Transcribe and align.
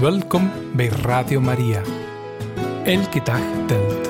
Welkom 0.00 0.50
bij 0.76 0.86
Radio 0.86 1.40
Maria. 1.40 1.82
Elke 2.84 3.22
dag 3.22 3.40
telt. 3.66 4.08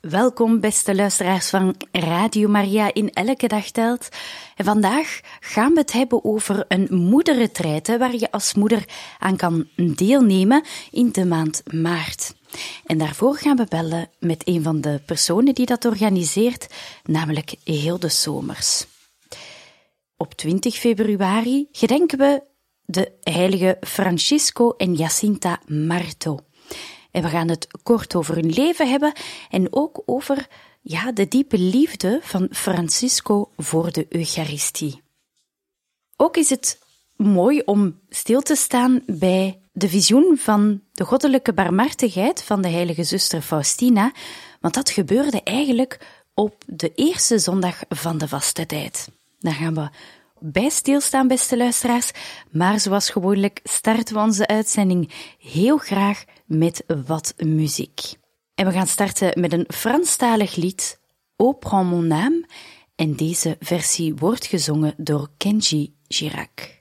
Welkom, 0.00 0.60
beste 0.60 0.94
luisteraars 0.94 1.48
van 1.48 1.74
Radio 1.92 2.48
Maria 2.48 2.94
in 2.94 3.10
Elke 3.10 3.46
Dag 3.48 3.70
Telt. 3.70 4.08
Vandaag 4.64 5.20
gaan 5.40 5.72
we 5.72 5.80
het 5.80 5.92
hebben 5.92 6.24
over 6.24 6.64
een 6.68 6.86
moederretraite 6.90 7.98
waar 7.98 8.14
je 8.14 8.30
als 8.30 8.54
moeder 8.54 8.84
aan 9.18 9.36
kan 9.36 9.68
deelnemen 9.76 10.64
in 10.90 11.12
de 11.12 11.24
maand 11.24 11.62
maart. 11.72 12.34
En 12.86 12.98
daarvoor 12.98 13.36
gaan 13.36 13.56
we 13.56 13.64
bellen 13.68 14.10
met 14.18 14.48
een 14.48 14.62
van 14.62 14.80
de 14.80 15.00
personen 15.06 15.54
die 15.54 15.66
dat 15.66 15.84
organiseert, 15.84 16.66
namelijk 17.04 17.54
Hilde 17.64 18.08
Somers. 18.08 18.86
Op 20.16 20.34
20 20.34 20.74
februari 20.74 21.68
gedenken 21.72 22.18
we 22.18 22.42
de 22.84 23.12
heilige 23.20 23.76
Francisco 23.80 24.70
en 24.76 24.94
Jacinta 24.94 25.60
Marto. 25.66 26.38
En 27.10 27.22
we 27.22 27.28
gaan 27.28 27.48
het 27.48 27.66
kort 27.82 28.14
over 28.14 28.34
hun 28.34 28.50
leven 28.52 28.90
hebben 28.90 29.12
en 29.50 29.66
ook 29.70 30.02
over 30.06 30.48
ja, 30.80 31.12
de 31.12 31.28
diepe 31.28 31.58
liefde 31.58 32.18
van 32.22 32.48
Francisco 32.50 33.50
voor 33.56 33.92
de 33.92 34.06
Eucharistie. 34.08 35.02
Ook 36.16 36.36
is 36.36 36.50
het 36.50 36.78
mooi 37.16 37.62
om 37.64 38.00
stil 38.08 38.40
te 38.40 38.54
staan 38.54 39.02
bij 39.06 39.60
de 39.72 39.88
visioen 39.88 40.36
van 40.38 40.82
de 40.92 41.04
goddelijke 41.04 41.52
barmhartigheid 41.52 42.42
van 42.42 42.62
de 42.62 42.68
heilige 42.68 43.04
zuster 43.04 43.42
Faustina, 43.42 44.12
want 44.60 44.74
dat 44.74 44.90
gebeurde 44.90 45.42
eigenlijk 45.42 46.22
op 46.34 46.54
de 46.66 46.92
eerste 46.94 47.38
zondag 47.38 47.80
van 47.88 48.18
de 48.18 48.28
vaste 48.28 48.66
tijd. 48.66 49.08
Daar 49.38 49.54
gaan 49.54 49.74
we 49.74 49.88
bij 50.38 50.68
stilstaan, 50.68 51.28
beste 51.28 51.56
luisteraars, 51.56 52.10
maar 52.50 52.80
zoals 52.80 53.10
gewoonlijk 53.10 53.60
starten 53.62 54.14
we 54.14 54.20
onze 54.20 54.46
uitzending 54.46 55.12
heel 55.38 55.78
graag 55.78 56.24
met 56.46 56.84
wat 57.06 57.34
muziek. 57.36 58.19
En 58.60 58.66
we 58.66 58.72
gaan 58.72 58.86
starten 58.86 59.40
met 59.40 59.52
een 59.52 59.64
Franstalig 59.68 60.56
lied, 60.56 61.00
O 61.36 61.52
prends 61.52 61.90
mon 61.90 62.10
âme, 62.10 62.50
en 62.94 63.16
deze 63.16 63.56
versie 63.60 64.14
wordt 64.14 64.46
gezongen 64.46 64.94
door 64.96 65.28
Kenji 65.36 65.94
Girac. 66.08 66.79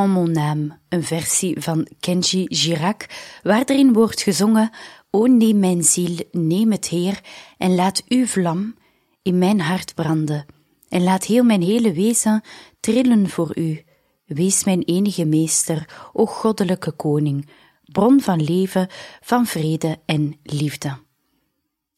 Prends 0.00 0.14
mon 0.14 0.36
âme, 0.36 0.78
een 0.88 1.04
versie 1.04 1.60
van 1.60 1.86
Kenji 2.00 2.46
Girac, 2.48 3.06
waar 3.42 3.62
erin 3.64 3.92
wordt 3.92 4.22
gezongen 4.22 4.70
O 5.10 5.26
neem 5.26 5.58
mijn 5.58 5.84
ziel, 5.84 6.16
neem 6.32 6.70
het 6.72 6.86
Heer, 6.88 7.20
en 7.58 7.74
laat 7.74 8.02
uw 8.08 8.26
vlam 8.26 8.74
in 9.22 9.38
mijn 9.38 9.60
hart 9.60 9.94
branden, 9.94 10.46
en 10.88 11.02
laat 11.02 11.24
heel 11.24 11.42
mijn 11.42 11.62
hele 11.62 11.92
wezen 11.92 12.42
trillen 12.80 13.28
voor 13.28 13.58
u. 13.58 13.84
Wees 14.24 14.64
mijn 14.64 14.82
enige 14.82 15.24
meester, 15.24 16.10
o 16.12 16.26
goddelijke 16.26 16.92
koning, 16.92 17.48
bron 17.84 18.20
van 18.20 18.42
leven, 18.42 18.88
van 19.20 19.46
vrede 19.46 19.98
en 20.06 20.38
liefde. 20.42 20.98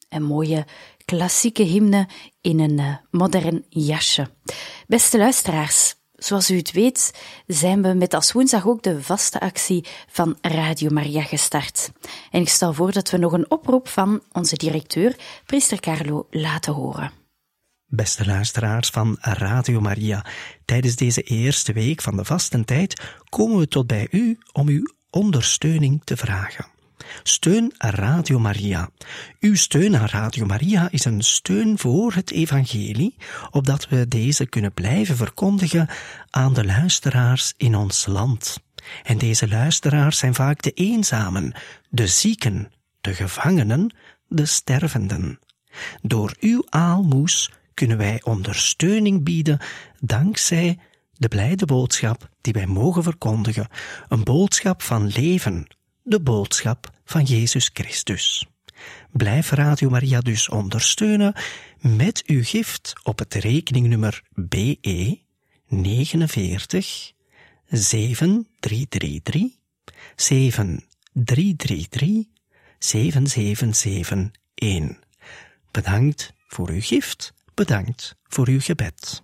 Een 0.08 0.22
mooie 0.22 0.66
klassieke 1.04 1.62
hymne 1.62 2.08
in 2.40 2.60
een 2.60 2.78
uh, 2.78 2.96
modern 3.10 3.64
jasje. 3.68 4.30
Beste 4.86 5.18
luisteraars, 5.18 5.94
zoals 6.24 6.50
u 6.50 6.56
het 6.56 6.72
weet, 6.72 7.12
zijn 7.46 7.82
we 7.82 7.94
met 7.94 8.14
als 8.14 8.32
woensdag 8.32 8.66
ook 8.66 8.82
de 8.82 9.02
vaste 9.02 9.40
actie 9.40 9.84
van 10.08 10.38
Radio 10.40 10.90
Maria 10.90 11.22
gestart. 11.22 11.92
En 12.30 12.40
ik 12.40 12.48
stel 12.48 12.72
voor 12.72 12.92
dat 12.92 13.10
we 13.10 13.18
nog 13.18 13.32
een 13.32 13.50
oproep 13.50 13.88
van 13.88 14.22
onze 14.32 14.56
directeur, 14.56 15.16
priester 15.46 15.80
Carlo, 15.80 16.26
laten 16.30 16.72
horen. 16.72 17.12
Beste 17.86 18.26
luisteraars 18.26 18.88
van 18.88 19.16
Radio 19.20 19.80
Maria, 19.80 20.24
tijdens 20.64 20.96
deze 20.96 21.22
eerste 21.22 21.72
week 21.72 22.02
van 22.02 22.16
de 22.16 22.24
vastentijd 22.24 23.00
komen 23.28 23.58
we 23.58 23.68
tot 23.68 23.86
bij 23.86 24.08
u 24.10 24.38
om 24.52 24.68
uw 24.68 24.94
ondersteuning 25.10 26.00
te 26.04 26.16
vragen. 26.16 26.71
Steun 27.22 27.72
Radio 27.78 28.38
Maria. 28.38 28.90
Uw 29.40 29.54
steun 29.54 29.96
aan 29.96 30.06
Radio 30.06 30.46
Maria 30.46 30.88
is 30.90 31.04
een 31.04 31.22
steun 31.22 31.78
voor 31.78 32.12
het 32.12 32.30
evangelie, 32.30 33.16
opdat 33.50 33.88
we 33.88 34.08
deze 34.08 34.46
kunnen 34.46 34.72
blijven 34.72 35.16
verkondigen 35.16 35.88
aan 36.30 36.54
de 36.54 36.64
luisteraars 36.64 37.54
in 37.56 37.74
ons 37.74 38.06
land. 38.06 38.62
En 39.02 39.18
deze 39.18 39.48
luisteraars 39.48 40.18
zijn 40.18 40.34
vaak 40.34 40.62
de 40.62 40.70
eenzamen, 40.70 41.54
de 41.88 42.06
zieken, 42.06 42.72
de 43.00 43.14
gevangenen, 43.14 43.94
de 44.28 44.46
stervenden. 44.46 45.38
Door 46.02 46.34
uw 46.40 46.64
aalmoes 46.68 47.50
kunnen 47.74 47.96
wij 47.96 48.20
ondersteuning 48.22 49.24
bieden 49.24 49.58
dankzij 50.00 50.78
de 51.12 51.28
blijde 51.28 51.66
boodschap 51.66 52.28
die 52.40 52.52
wij 52.52 52.66
mogen 52.66 53.02
verkondigen, 53.02 53.68
een 54.08 54.24
boodschap 54.24 54.82
van 54.82 55.06
leven, 55.06 55.66
de 56.02 56.20
boodschap 56.20 56.90
van 57.04 57.24
Jezus 57.24 57.70
Christus. 57.72 58.46
Blijf 59.10 59.50
Radio 59.50 59.90
Maria 59.90 60.20
dus 60.20 60.48
ondersteunen 60.48 61.34
met 61.80 62.22
uw 62.26 62.44
gift 62.44 62.92
op 63.02 63.18
het 63.18 63.34
rekeningnummer 63.34 64.22
BE 64.34 65.20
49 65.66 67.12
7333 67.68 69.42
7333 70.16 72.26
7771. 72.78 74.30
Bedankt 75.70 76.32
voor 76.46 76.68
uw 76.68 76.80
gift, 76.80 77.34
bedankt 77.54 78.16
voor 78.22 78.48
uw 78.48 78.60
gebed. 78.60 79.22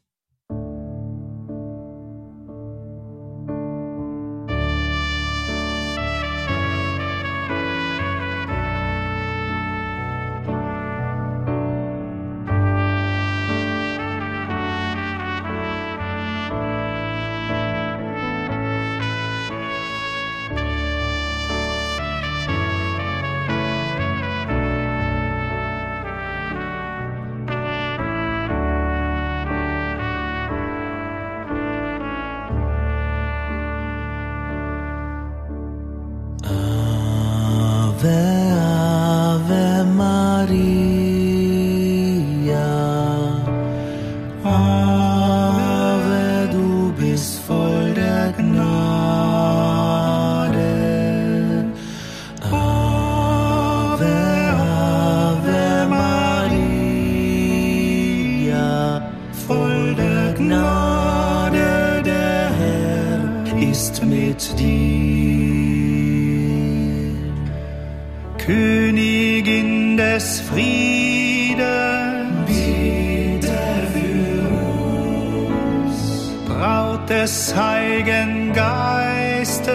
des 77.09 77.55
Heiligen 77.57 78.53
Geistes. 78.53 79.71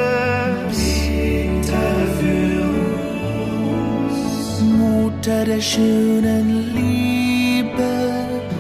Bitte 0.70 1.84
für 2.20 2.62
uns. 3.70 4.62
Mutter 4.62 5.46
der 5.46 5.62
schönen 5.62 6.74
Liebe. 6.76 7.92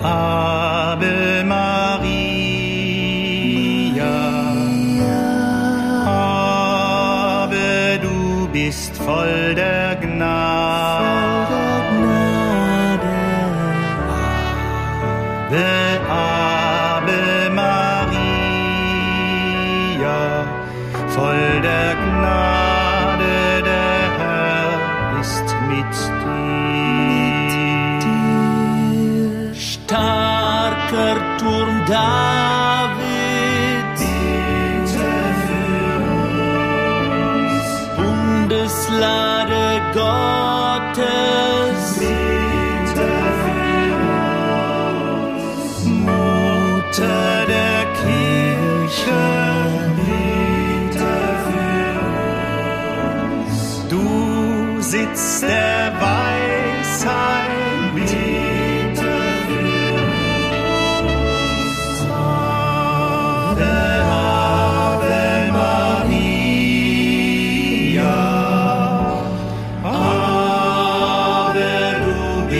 Wahre 0.00 0.57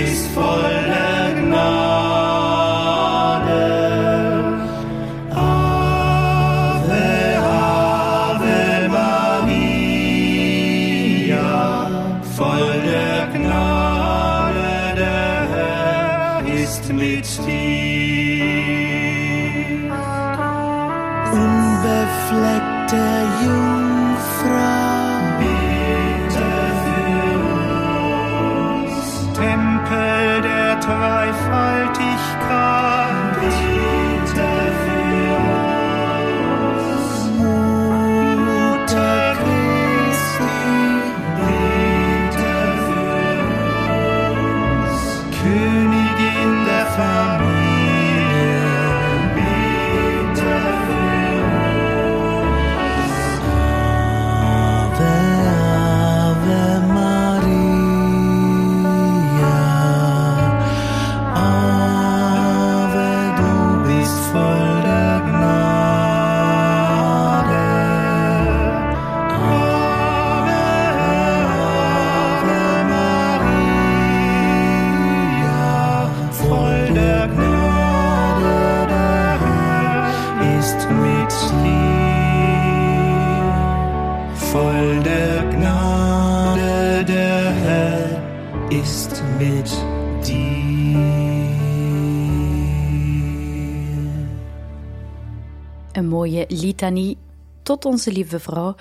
ist 0.05 0.28
voller. 0.28 1.18
Litanie 96.49 97.17
tot 97.62 97.85
onze 97.85 98.12
lieve 98.12 98.40
vrouw 98.40 98.75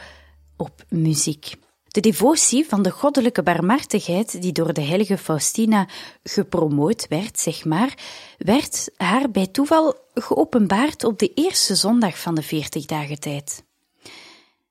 op 0.57 0.86
muziek. 0.89 1.55
De 1.88 2.00
devotie 2.00 2.65
van 2.65 2.81
de 2.81 2.91
goddelijke 2.91 3.43
barmhartigheid, 3.43 4.41
die 4.41 4.51
door 4.51 4.74
de 4.74 4.81
heilige 4.81 5.17
Faustina 5.17 5.88
gepromoot 6.24 7.07
werd, 7.07 7.39
zeg 7.39 7.65
maar, 7.65 7.97
werd 8.38 8.89
haar 8.95 9.31
bij 9.31 9.47
toeval 9.47 9.95
geopenbaard 10.13 11.03
op 11.03 11.19
de 11.19 11.31
eerste 11.33 11.75
zondag 11.75 12.19
van 12.19 12.36
de 12.36 12.41
veertig 12.41 12.86
dagen 12.86 13.19
tijd. 13.19 13.63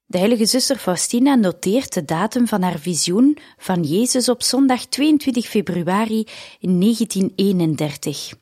De 0.06 0.18
heilige 0.18 0.46
zuster 0.46 0.76
Faustina 0.76 1.34
noteert 1.34 1.94
de 1.94 2.04
datum 2.04 2.46
van 2.46 2.62
haar 2.62 2.78
visioen 2.78 3.38
van 3.56 3.82
Jezus 3.82 4.28
op 4.28 4.42
zondag 4.42 4.84
22 4.84 5.46
februari 5.46 6.26
1931, 6.60 8.32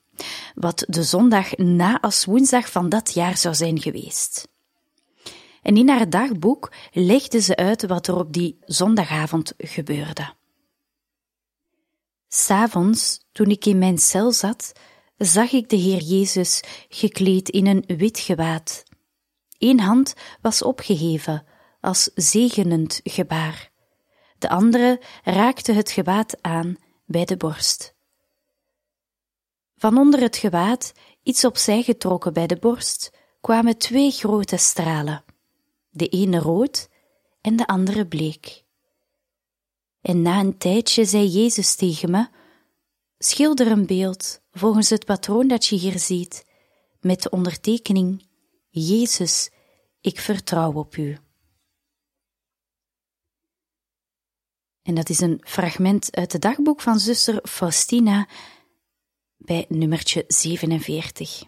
wat 0.55 0.85
de 0.89 1.03
zondag 1.03 1.57
na 1.57 2.01
als 2.01 2.25
woensdag 2.25 2.71
van 2.71 2.89
dat 2.89 3.15
jaar 3.15 3.37
zou 3.37 3.55
zijn 3.55 3.81
geweest. 3.81 4.49
En 5.63 5.77
in 5.77 5.89
haar 5.89 6.11
dagboek 6.11 6.73
legde 6.93 7.41
ze 7.41 7.57
uit 7.57 7.87
wat 7.87 8.07
er 8.07 8.17
op 8.17 8.33
die 8.33 8.59
zondagavond 8.61 9.53
gebeurde. 9.59 10.33
S'avonds, 12.29 13.27
toen 13.33 13.47
ik 13.47 13.65
in 13.65 13.79
mijn 13.79 13.99
cel 13.99 14.33
zat, 14.33 14.73
zag 15.17 15.53
ik 15.53 15.69
de 15.69 15.77
Heer 15.77 16.03
Jezus 16.03 16.61
gekleed 16.89 17.49
in 17.49 17.67
een 17.67 17.85
wit 17.87 18.19
gewaad. 18.19 18.83
Eén 19.59 19.81
hand 19.81 20.15
was 20.41 20.63
opgeheven, 20.63 21.47
als 21.81 22.11
zegenend 22.15 23.01
gebaar. 23.03 23.71
De 24.39 24.49
andere 24.49 25.01
raakte 25.23 25.73
het 25.73 25.91
gewaad 25.91 26.43
aan 26.43 26.77
bij 27.07 27.25
de 27.25 27.37
borst. 27.37 27.94
Van 29.85 29.99
onder 29.99 30.21
het 30.21 30.37
gewaad, 30.37 30.93
iets 31.23 31.45
opzij 31.45 31.83
getrokken 31.83 32.33
bij 32.33 32.47
de 32.47 32.57
borst, 32.57 33.11
kwamen 33.41 33.79
twee 33.79 34.11
grote 34.11 34.57
stralen, 34.57 35.25
de 35.91 36.09
ene 36.09 36.39
rood 36.39 36.89
en 37.41 37.57
de 37.57 37.67
andere 37.67 38.07
bleek. 38.07 38.65
En 40.01 40.23
na 40.23 40.41
een 40.41 40.59
tijdje 40.59 41.05
zei 41.05 41.27
Jezus 41.27 41.75
tegen 41.75 42.11
me: 42.11 42.29
Schilder 43.19 43.67
een 43.67 43.87
beeld 43.87 44.41
volgens 44.53 44.91
het 44.91 45.05
patroon 45.05 45.49
dat 45.49 45.67
je 45.67 45.77
hier 45.77 45.99
ziet, 45.99 46.47
met 47.01 47.23
de 47.23 47.31
ondertekening: 47.31 48.27
Jezus, 48.69 49.51
ik 50.01 50.21
vertrouw 50.21 50.73
op 50.73 50.97
u. 50.97 51.19
En 54.83 54.95
dat 54.95 55.09
is 55.09 55.21
een 55.21 55.41
fragment 55.45 56.17
uit 56.17 56.33
het 56.33 56.43
dagboek 56.43 56.81
van 56.81 56.99
zuster 56.99 57.49
Faustina 57.49 58.27
bij 59.45 59.65
nummertje 59.69 60.25
47. 60.29 61.43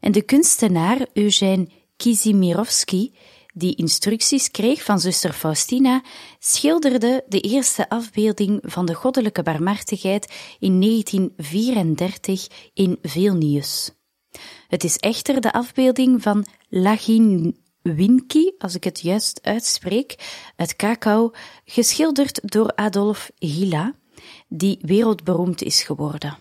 En 0.00 0.12
de 0.12 0.22
kunstenaar 0.22 1.06
Eugène 1.12 1.68
Kizimirovski, 1.96 3.14
die 3.54 3.74
instructies 3.74 4.50
kreeg 4.50 4.82
van 4.82 5.00
zuster 5.00 5.32
Faustina, 5.32 6.02
schilderde 6.38 7.24
de 7.28 7.40
eerste 7.40 7.88
afbeelding 7.88 8.60
van 8.62 8.86
de 8.86 8.94
goddelijke 8.94 9.42
barmhartigheid 9.42 10.32
in 10.58 10.80
1934 10.80 12.46
in 12.74 12.98
Vilnius. 13.02 13.90
Het 14.68 14.84
is 14.84 14.96
echter 14.96 15.40
de 15.40 15.52
afbeelding 15.52 16.22
van 16.22 16.46
Lachin 16.68 17.56
Winki, 17.82 18.52
als 18.58 18.74
ik 18.74 18.84
het 18.84 19.00
juist 19.00 19.38
uitspreek, 19.42 20.42
uit 20.56 20.76
Krakau, 20.76 21.34
geschilderd 21.64 22.52
door 22.52 22.74
Adolf 22.74 23.30
Hilla, 23.38 23.94
die 24.48 24.78
wereldberoemd 24.80 25.62
is 25.62 25.82
geworden. 25.82 26.38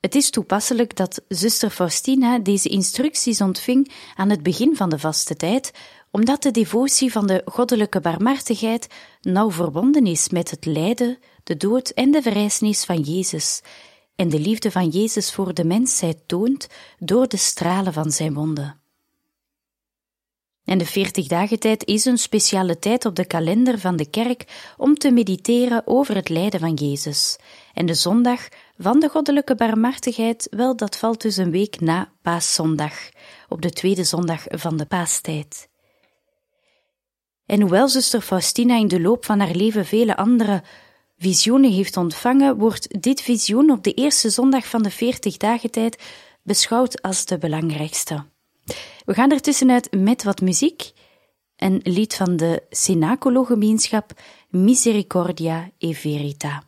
Het 0.00 0.14
is 0.14 0.30
toepasselijk 0.30 0.96
dat 0.96 1.22
zuster 1.28 1.70
Faustina 1.70 2.38
deze 2.38 2.68
instructies 2.68 3.40
ontving 3.40 3.92
aan 4.14 4.30
het 4.30 4.42
begin 4.42 4.76
van 4.76 4.88
de 4.88 4.98
vaste 4.98 5.36
tijd, 5.36 5.72
omdat 6.10 6.42
de 6.42 6.50
devotie 6.50 7.12
van 7.12 7.26
de 7.26 7.42
goddelijke 7.44 8.00
barmhartigheid 8.00 8.86
nauw 9.20 9.50
verbonden 9.50 10.06
is 10.06 10.28
met 10.28 10.50
het 10.50 10.64
lijden, 10.64 11.18
de 11.44 11.56
dood 11.56 11.88
en 11.88 12.10
de 12.10 12.22
verrijzenis 12.22 12.84
van 12.84 13.00
Jezus, 13.00 13.60
en 14.16 14.28
de 14.28 14.40
liefde 14.40 14.70
van 14.70 14.88
Jezus 14.88 15.32
voor 15.32 15.54
de 15.54 15.64
mensheid 15.64 16.18
toont 16.26 16.66
door 16.98 17.28
de 17.28 17.36
stralen 17.36 17.92
van 17.92 18.10
zijn 18.10 18.34
wonden. 18.34 18.80
En 20.66 20.78
de 20.78 20.86
40 20.86 21.26
dagen 21.26 21.58
tijd 21.58 21.84
is 21.84 22.04
een 22.04 22.18
speciale 22.18 22.78
tijd 22.78 23.04
op 23.04 23.16
de 23.16 23.24
kalender 23.24 23.78
van 23.78 23.96
de 23.96 24.10
kerk 24.10 24.44
om 24.76 24.94
te 24.94 25.10
mediteren 25.10 25.82
over 25.84 26.14
het 26.14 26.28
lijden 26.28 26.60
van 26.60 26.74
Jezus. 26.74 27.36
En 27.74 27.86
de 27.86 27.94
zondag 27.94 28.48
van 28.78 29.00
de 29.00 29.08
goddelijke 29.08 29.54
barmhartigheid, 29.54 30.46
wel, 30.50 30.76
dat 30.76 30.96
valt 30.96 31.22
dus 31.22 31.36
een 31.36 31.50
week 31.50 31.80
na 31.80 32.12
Paaszondag, 32.22 33.08
op 33.48 33.62
de 33.62 33.70
tweede 33.70 34.04
zondag 34.04 34.42
van 34.48 34.76
de 34.76 34.86
paastijd. 34.86 35.68
En 37.46 37.60
hoewel 37.60 37.88
zuster 37.88 38.20
Faustina 38.20 38.76
in 38.76 38.88
de 38.88 39.00
loop 39.00 39.24
van 39.24 39.40
haar 39.40 39.54
leven 39.54 39.86
vele 39.86 40.16
andere 40.16 40.62
visioenen 41.18 41.72
heeft 41.72 41.96
ontvangen, 41.96 42.58
wordt 42.58 43.02
dit 43.02 43.20
visioen 43.20 43.70
op 43.70 43.84
de 43.84 43.92
eerste 43.92 44.30
zondag 44.30 44.66
van 44.66 44.82
de 44.82 44.90
40 44.90 45.36
dagen 45.36 45.70
tijd 45.70 46.02
beschouwd 46.42 47.02
als 47.02 47.24
de 47.24 47.38
belangrijkste. 47.38 48.24
We 49.04 49.14
gaan 49.14 49.30
er 49.30 49.40
tussenuit 49.40 49.92
met 49.92 50.22
wat 50.22 50.40
muziek. 50.40 50.92
Een 51.56 51.80
lied 51.82 52.14
van 52.14 52.36
de 52.36 52.62
Cenacolo-gemeenschap 52.70 54.12
Misericordia 54.48 55.70
e 55.78 55.94
Verita. 55.94 56.65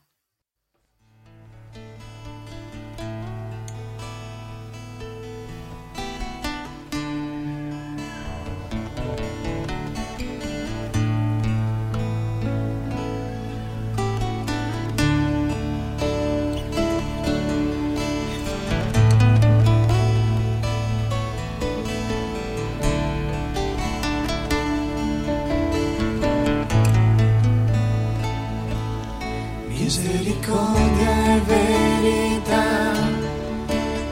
Misericordia 30.49 31.35
e 31.35 31.41
verità, 31.45 32.93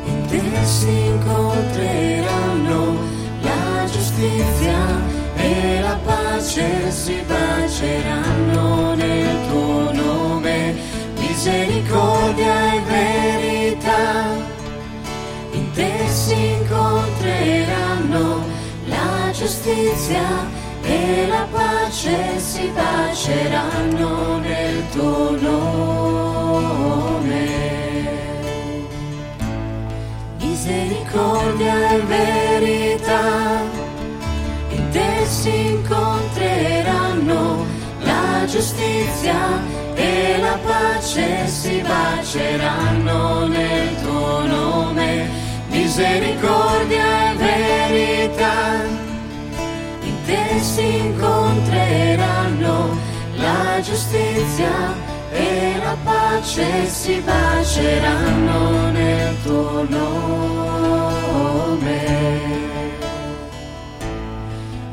in 0.04 0.26
te 0.28 0.42
si 0.64 0.90
incontreranno 0.90 2.98
la 3.40 3.86
giustizia 3.90 4.76
e 5.36 5.80
la 5.80 5.98
pace 6.04 6.90
si 6.90 7.24
baceranno 7.26 8.94
nel 8.96 9.48
tuo 9.48 9.92
nome. 9.92 10.74
Misericordia 11.16 12.74
e 12.74 12.80
verità, 12.80 14.36
in 15.52 15.70
te 15.72 16.06
si 16.06 16.34
incontreranno 16.34 18.44
giustizia 19.32 20.55
e 20.86 21.26
la 21.26 21.46
pace 21.50 22.38
si 22.38 22.70
baceranno 22.72 24.38
nel 24.38 24.88
tuo 24.90 25.36
nome. 25.40 26.74
Misericordia 30.38 31.90
e 31.90 32.00
verità 32.00 33.60
in 34.70 34.88
te 34.90 35.26
si 35.26 35.70
incontreranno 35.70 37.66
la 38.00 38.44
giustizia 38.46 39.60
e 39.94 40.38
la 40.40 40.58
pace 40.64 41.48
si 41.48 41.80
baceranno 41.80 43.46
nel 43.46 44.00
tuo 44.02 44.46
nome. 44.46 45.28
Misericordia 45.68 47.32
e 47.32 47.36
verità 47.36 48.95
te 50.26 50.60
si 50.60 50.98
incontreranno 50.98 52.98
la 53.36 53.80
giustizia 53.80 54.92
e 55.30 55.78
la 55.82 55.96
pace 56.02 56.86
si 56.86 57.20
baceranno 57.20 58.90
nel 58.90 59.40
tuo 59.42 59.86
nome. 59.88 60.24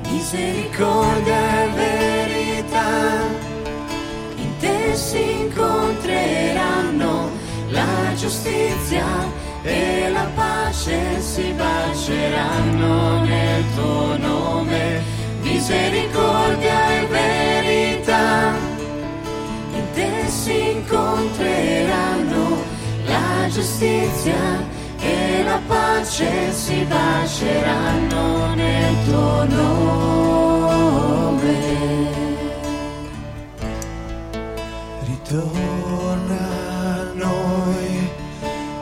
Misericordia 0.07 1.63
e 1.63 1.67
verità 1.75 2.91
in 4.35 4.57
te 4.59 4.95
si 4.95 5.39
incontreranno 5.41 7.29
la 7.69 8.13
giustizia 8.15 9.05
e 9.63 10.09
la 10.11 10.27
pace 10.35 11.19
si 11.21 11.53
baceranno 11.53 13.21
nel 13.21 13.63
tuo 13.75 14.17
nome. 14.17 15.22
Misericordia 15.65 16.99
e 16.99 17.05
verità 17.05 18.53
in 19.71 19.85
te 19.93 20.27
si 20.27 20.71
incontreranno 20.71 22.63
la 23.05 23.47
giustizia 23.47 24.61
e 24.99 25.41
la 25.41 25.61
pace 25.65 26.51
si 26.51 26.83
baceranno 26.83 28.55
nel 28.55 28.93
tuo 29.05 29.45
nome. 29.45 30.81
Ritorna 35.05 36.45
a 36.99 37.03
noi, 37.13 38.09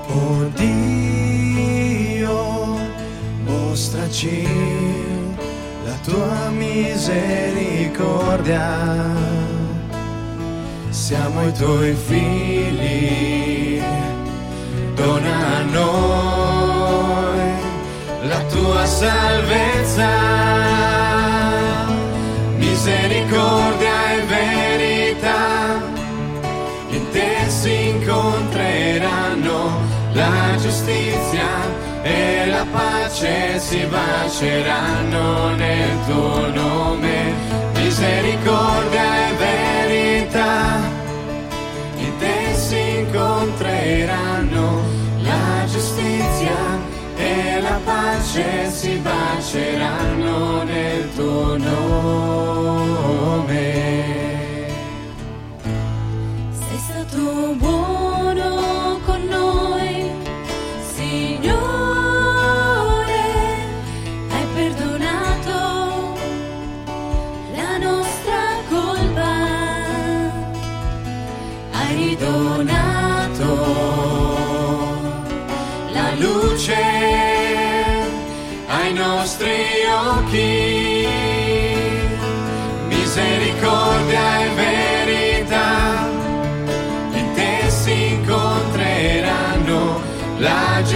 oh 0.08 0.50
Dio, 0.56 2.34
mostraci 3.46 4.51
misericordia. 7.02 8.70
Siamo 10.90 11.48
i 11.48 11.52
tuoi 11.54 11.96
figli, 11.96 13.82
dona 14.94 15.58
a 15.58 15.62
noi 15.64 17.54
la 18.28 18.44
tua 18.52 18.86
salvezza. 18.86 20.10
Misericordia 22.58 24.12
e 24.12 24.22
verità 24.38 25.82
in 26.90 27.10
te 27.12 27.50
si 27.50 27.90
incontreranno 27.90 29.72
la 30.14 30.56
giustizia 30.60 31.91
e 32.04 32.46
la 32.48 32.66
pace 32.72 33.60
si 33.60 33.86
baceranno 33.86 35.56
nel 35.56 35.98
tuo 36.08 36.48
nome. 36.50 37.34
Misericordia 37.76 39.28
e 39.28 39.34
verità 39.36 40.80
in 41.98 42.18
te 42.18 42.56
si 42.56 42.98
incontreranno 43.00 44.82
la 45.22 45.66
giustizia 45.66 46.56
e 47.18 47.62
la 47.62 47.80
pace 47.84 48.72
si 48.72 48.98
baceranno 48.98 50.64
nel 50.64 51.14
tuo 51.16 51.58
nome. 51.58 52.80
Sei 56.52 56.78
stato 56.78 57.54
buono 57.58 57.81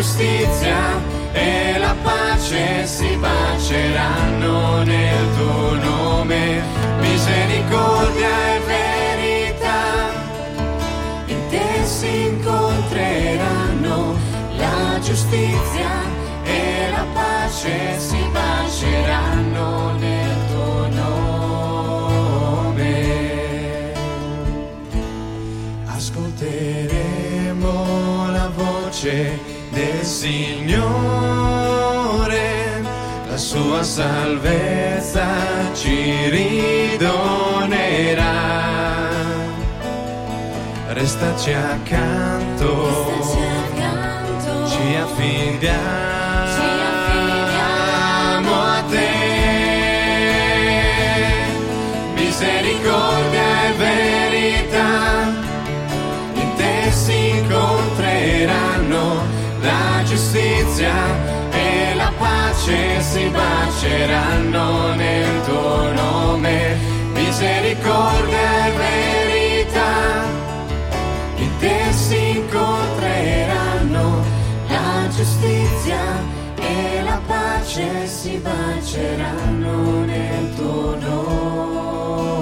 giustizia 0.05 1.01
e 1.33 1.79
la 1.79 1.95
pace 2.03 2.85
si 2.85 3.17
baceranno 3.17 4.83
nel 4.83 5.35
tuo 5.35 5.73
nome. 5.73 6.61
Misericordia 6.99 8.53
e 8.53 8.59
verità 8.67 10.11
in 11.25 11.47
te 11.49 11.85
si 11.85 12.27
incontreranno 12.27 14.15
la 14.57 14.99
giustizia 15.01 15.89
e 16.43 16.89
la 16.91 17.05
pace 17.11 17.99
si 17.99 18.24
Signore, 30.25 30.81
la 33.29 33.37
sua 33.37 33.83
salvezza 33.83 35.27
ci 35.75 36.29
ridonerà. 36.29 37.83
Restaci 40.87 41.53
accanto, 41.53 43.21
Staci 43.21 43.43
accanto, 43.69 44.67
ci 44.67 44.95
affidiamo, 44.95 46.04
giustizia 60.75 60.93
e 61.51 61.95
la 61.95 62.11
pace 62.17 63.01
si 63.01 63.29
baceranno 63.29 64.93
nel 64.95 65.41
tuo 65.45 65.93
nome. 65.93 66.75
Misericordia 67.13 68.67
e 68.67 68.71
verità 68.71 70.23
in 71.37 71.57
te 71.59 71.91
si 71.91 72.37
incontreranno 72.37 74.23
la 74.67 75.07
giustizia 75.15 75.99
e 76.57 77.01
la 77.03 77.21
pace 77.25 78.07
si 78.07 78.37
baceranno 78.37 80.03
nel 80.03 80.55
tuo 80.55 80.95
nome. 80.99 82.35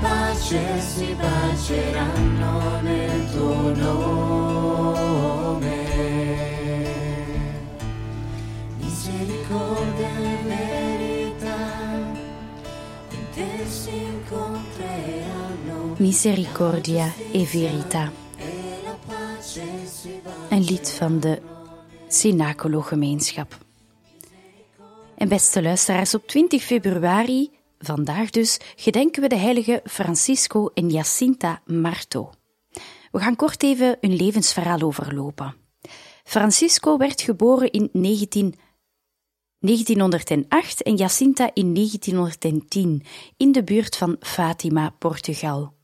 La 0.00 0.08
pace 0.08 0.80
si 0.80 1.14
baceranno 1.14 2.80
nel 2.80 3.30
tuo 3.30 3.74
nome. 3.74 5.10
Misericordia 8.78 10.08
e 10.18 10.36
verità 10.44 11.56
in 13.10 13.26
te 13.34 13.66
si 13.68 13.96
incontreranno. 13.96 15.94
Misericordia 15.98 17.12
e 17.30 17.44
Verita. 17.44 18.10
E 18.36 18.50
Een 20.48 20.62
lied 20.62 20.90
van 20.90 21.20
de 21.20 21.40
Cenacolo-gemeenschap. 22.08 23.58
En 25.14 25.28
beste 25.28 25.62
luisteraars, 25.62 26.14
op 26.14 26.26
20 26.26 26.62
februari, 26.62 27.50
vandaag 27.82 28.30
dus, 28.30 28.58
gedenken 28.76 29.22
we 29.22 29.28
de 29.28 29.36
heilige 29.36 29.80
Francisco 29.84 30.70
en 30.74 30.90
Jacinta 30.90 31.62
Marto. 31.64 32.30
We 33.10 33.18
gaan 33.18 33.36
kort 33.36 33.62
even 33.62 33.96
hun 34.00 34.16
levensverhaal 34.16 34.80
overlopen. 34.80 35.54
Francisco 36.24 36.96
werd 36.96 37.20
geboren 37.20 37.70
in 37.70 37.88
19, 37.92 38.54
1908 39.58 40.82
en 40.82 40.96
Jacinta 40.96 41.50
in 41.54 41.74
1910 41.74 43.02
in 43.36 43.52
de 43.52 43.64
buurt 43.64 43.96
van 43.96 44.16
Fatima, 44.20 44.90
Portugal. 44.98 45.74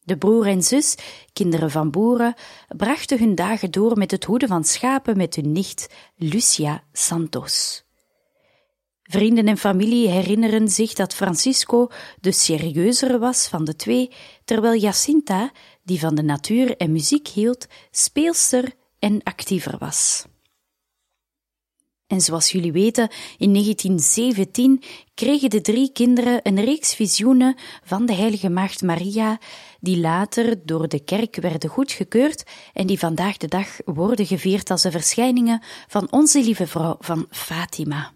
De 0.00 0.18
broer 0.18 0.46
en 0.46 0.62
zus, 0.62 0.94
kinderen 1.32 1.70
van 1.70 1.90
boeren, 1.90 2.34
brachten 2.76 3.18
hun 3.18 3.34
dagen 3.34 3.70
door 3.70 3.98
met 3.98 4.10
het 4.10 4.24
hoeden 4.24 4.48
van 4.48 4.64
schapen 4.64 5.16
met 5.16 5.34
hun 5.34 5.52
nicht 5.52 5.94
Lucia 6.16 6.84
Santos. 6.92 7.85
Vrienden 9.08 9.48
en 9.48 9.58
familie 9.58 10.08
herinneren 10.08 10.68
zich 10.68 10.92
dat 10.92 11.14
Francisco 11.14 11.88
de 12.20 12.32
serieuzere 12.32 13.18
was 13.18 13.48
van 13.48 13.64
de 13.64 13.76
twee, 13.76 14.10
terwijl 14.44 14.80
Jacinta, 14.80 15.50
die 15.82 16.00
van 16.00 16.14
de 16.14 16.22
natuur 16.22 16.76
en 16.76 16.92
muziek 16.92 17.28
hield, 17.28 17.66
speelster 17.90 18.72
en 18.98 19.22
actiever 19.22 19.78
was. 19.78 20.24
En 22.06 22.20
zoals 22.20 22.50
jullie 22.50 22.72
weten, 22.72 23.08
in 23.38 23.52
1917 23.52 24.82
kregen 25.14 25.50
de 25.50 25.60
drie 25.60 25.92
kinderen 25.92 26.40
een 26.42 26.64
reeks 26.64 26.94
visioenen 26.94 27.56
van 27.84 28.06
de 28.06 28.14
Heilige 28.14 28.48
Maagd 28.48 28.82
Maria, 28.82 29.38
die 29.80 29.98
later 29.98 30.66
door 30.66 30.88
de 30.88 31.04
kerk 31.04 31.36
werden 31.36 31.70
goedgekeurd 31.70 32.42
en 32.72 32.86
die 32.86 32.98
vandaag 32.98 33.36
de 33.36 33.48
dag 33.48 33.68
worden 33.84 34.26
gevierd 34.26 34.70
als 34.70 34.82
de 34.82 34.90
verschijningen 34.90 35.62
van 35.86 36.12
Onze 36.12 36.42
Lieve 36.42 36.66
Vrouw 36.66 36.96
van 37.00 37.26
Fatima. 37.30 38.15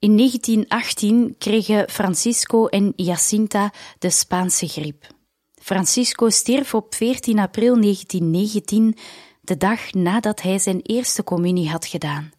In 0.00 0.16
1918 0.16 1.34
kregen 1.38 1.90
Francisco 1.90 2.66
en 2.66 2.92
Jacinta 2.96 3.72
de 3.98 4.10
Spaanse 4.10 4.68
griep. 4.68 5.06
Francisco 5.54 6.28
stierf 6.28 6.74
op 6.74 6.94
14 6.94 7.38
april 7.38 7.80
1919, 7.80 8.96
de 9.40 9.56
dag 9.56 9.92
nadat 9.92 10.42
hij 10.42 10.58
zijn 10.58 10.80
eerste 10.82 11.24
communie 11.24 11.68
had 11.68 11.86
gedaan. 11.86 12.30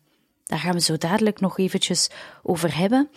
Daar 0.43 0.59
gaan 0.59 0.73
we 0.73 0.81
zo 0.81 0.97
dadelijk 0.97 1.39
nog 1.39 1.57
eventjes 1.57 2.09
over 2.43 2.77
hebben. 2.77 3.09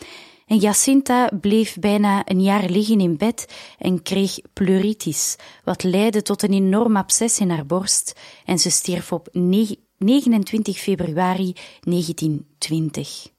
En 0.46 0.57
Jacinta 0.57 1.30
bleef 1.40 1.76
bijna 1.78 2.22
een 2.24 2.42
jaar 2.42 2.68
liggen 2.68 3.00
in 3.00 3.16
bed 3.16 3.54
en 3.78 4.02
kreeg 4.02 4.38
pleuritis, 4.52 5.37
wat 5.62 5.83
leidde 5.83 6.22
tot 6.22 6.42
een 6.42 6.52
enorm 6.52 6.96
absces 6.96 7.38
in 7.38 7.50
haar 7.50 7.66
borst 7.66 8.20
en 8.44 8.59
ze 8.59 8.70
stierf 8.70 9.12
op 9.12 9.28
29 9.33 10.78
februari 10.78 11.52
1920. 11.80 13.33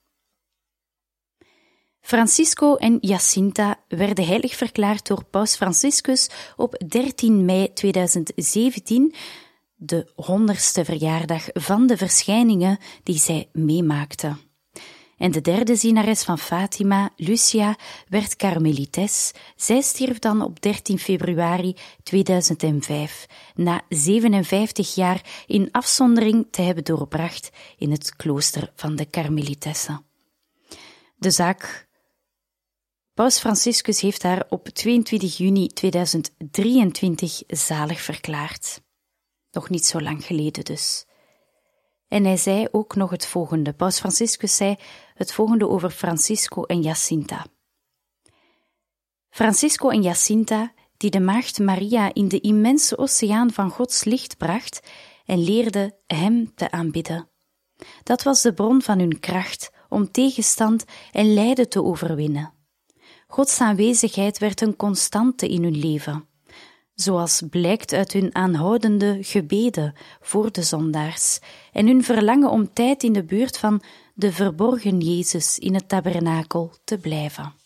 Francisco 2.06 2.76
en 2.76 2.98
Jacinta 3.00 3.80
werden 3.88 4.26
heilig 4.26 4.54
verklaard 4.56 5.06
door 5.06 5.24
Paus 5.24 5.56
Franciscus 5.56 6.28
op 6.56 6.82
13 6.88 7.44
mei 7.44 7.72
2017, 7.72 9.14
de 9.76 10.12
honderdste 10.14 10.84
verjaardag 10.84 11.48
van 11.52 11.86
de 11.86 11.96
verschijningen 11.96 12.78
die 13.02 13.18
zij 13.18 13.48
meemaakten. 13.52 14.38
En 15.16 15.30
de 15.30 15.40
derde 15.40 15.76
zienares 15.76 16.22
van 16.22 16.38
Fatima, 16.38 17.10
Lucia, 17.16 17.76
werd 18.08 18.36
karmelites. 18.36 19.32
Zij 19.56 19.80
stierf 19.80 20.18
dan 20.18 20.42
op 20.42 20.62
13 20.62 20.98
februari 20.98 21.76
2005, 22.02 23.26
na 23.54 23.82
57 23.88 24.94
jaar 24.94 25.44
in 25.46 25.68
afzondering 25.70 26.46
te 26.50 26.62
hebben 26.62 26.84
doorbracht 26.84 27.50
in 27.78 27.90
het 27.90 28.16
klooster 28.16 28.72
van 28.74 28.96
de 28.96 29.04
karmelitessen. 29.04 30.04
De 31.18 31.30
zaak 31.30 31.85
Paus 33.16 33.38
Franciscus 33.38 34.00
heeft 34.00 34.22
haar 34.22 34.46
op 34.48 34.68
22 34.68 35.36
juni 35.36 35.66
2023 35.66 37.42
zalig 37.46 38.00
verklaard. 38.00 38.82
Nog 39.50 39.70
niet 39.70 39.86
zo 39.86 40.00
lang 40.00 40.24
geleden 40.24 40.64
dus. 40.64 41.06
En 42.08 42.24
hij 42.24 42.36
zei 42.36 42.68
ook 42.70 42.94
nog 42.94 43.10
het 43.10 43.26
volgende. 43.26 43.72
Paus 43.72 43.98
Franciscus 43.98 44.56
zei 44.56 44.76
het 45.14 45.32
volgende 45.32 45.68
over 45.68 45.90
Francisco 45.90 46.62
en 46.62 46.82
Jacinta. 46.82 47.46
Francisco 49.30 49.88
en 49.88 50.02
Jacinta, 50.02 50.72
die 50.96 51.10
de 51.10 51.20
maagd 51.20 51.58
Maria 51.58 52.14
in 52.14 52.28
de 52.28 52.40
immense 52.40 52.98
oceaan 52.98 53.52
van 53.52 53.70
Gods 53.70 54.04
licht 54.04 54.36
bracht 54.36 54.88
en 55.24 55.44
leerde 55.44 55.98
Hem 56.06 56.54
te 56.54 56.70
aanbidden. 56.70 57.30
Dat 58.02 58.22
was 58.22 58.42
de 58.42 58.52
bron 58.52 58.82
van 58.82 58.98
hun 58.98 59.20
kracht 59.20 59.70
om 59.88 60.10
tegenstand 60.10 60.84
en 61.12 61.34
lijden 61.34 61.68
te 61.68 61.82
overwinnen. 61.82 62.55
Gods 63.26 63.60
aanwezigheid 63.60 64.38
werd 64.38 64.60
een 64.60 64.76
constante 64.76 65.48
in 65.48 65.62
hun 65.62 65.78
leven, 65.78 66.26
zoals 66.94 67.42
blijkt 67.50 67.92
uit 67.92 68.12
hun 68.12 68.34
aanhoudende 68.34 69.18
gebeden 69.20 69.94
voor 70.20 70.52
de 70.52 70.62
zondaars 70.62 71.38
en 71.72 71.86
hun 71.86 72.04
verlangen 72.04 72.50
om 72.50 72.72
tijd 72.72 73.02
in 73.02 73.12
de 73.12 73.24
buurt 73.24 73.58
van 73.58 73.82
de 74.14 74.32
verborgen 74.32 75.00
Jezus 75.00 75.58
in 75.58 75.74
het 75.74 75.88
tabernakel 75.88 76.72
te 76.84 76.98
blijven. 76.98 77.65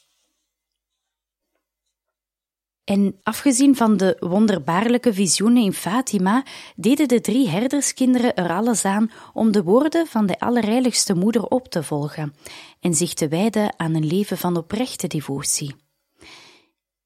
En 2.90 3.18
afgezien 3.22 3.76
van 3.76 3.96
de 3.96 4.16
wonderbaarlijke 4.20 5.14
visioenen 5.14 5.62
in 5.62 5.72
Fatima, 5.72 6.44
deden 6.76 7.09
de 7.09 7.20
drie 7.20 7.48
herderskinderen 7.48 8.35
er 8.35 8.50
alles 8.50 8.85
aan 8.85 9.11
om 9.33 9.53
de 9.53 9.62
woorden 9.62 10.07
van 10.07 10.26
de 10.26 10.38
Allerheiligste 10.38 11.14
Moeder 11.14 11.44
op 11.44 11.68
te 11.68 11.83
volgen 11.83 12.35
en 12.81 12.94
zich 12.94 13.14
te 13.14 13.29
wijden 13.29 13.79
aan 13.79 13.94
een 13.94 14.07
leven 14.07 14.38
van 14.38 14.57
oprechte 14.57 15.07
devotie. 15.07 15.74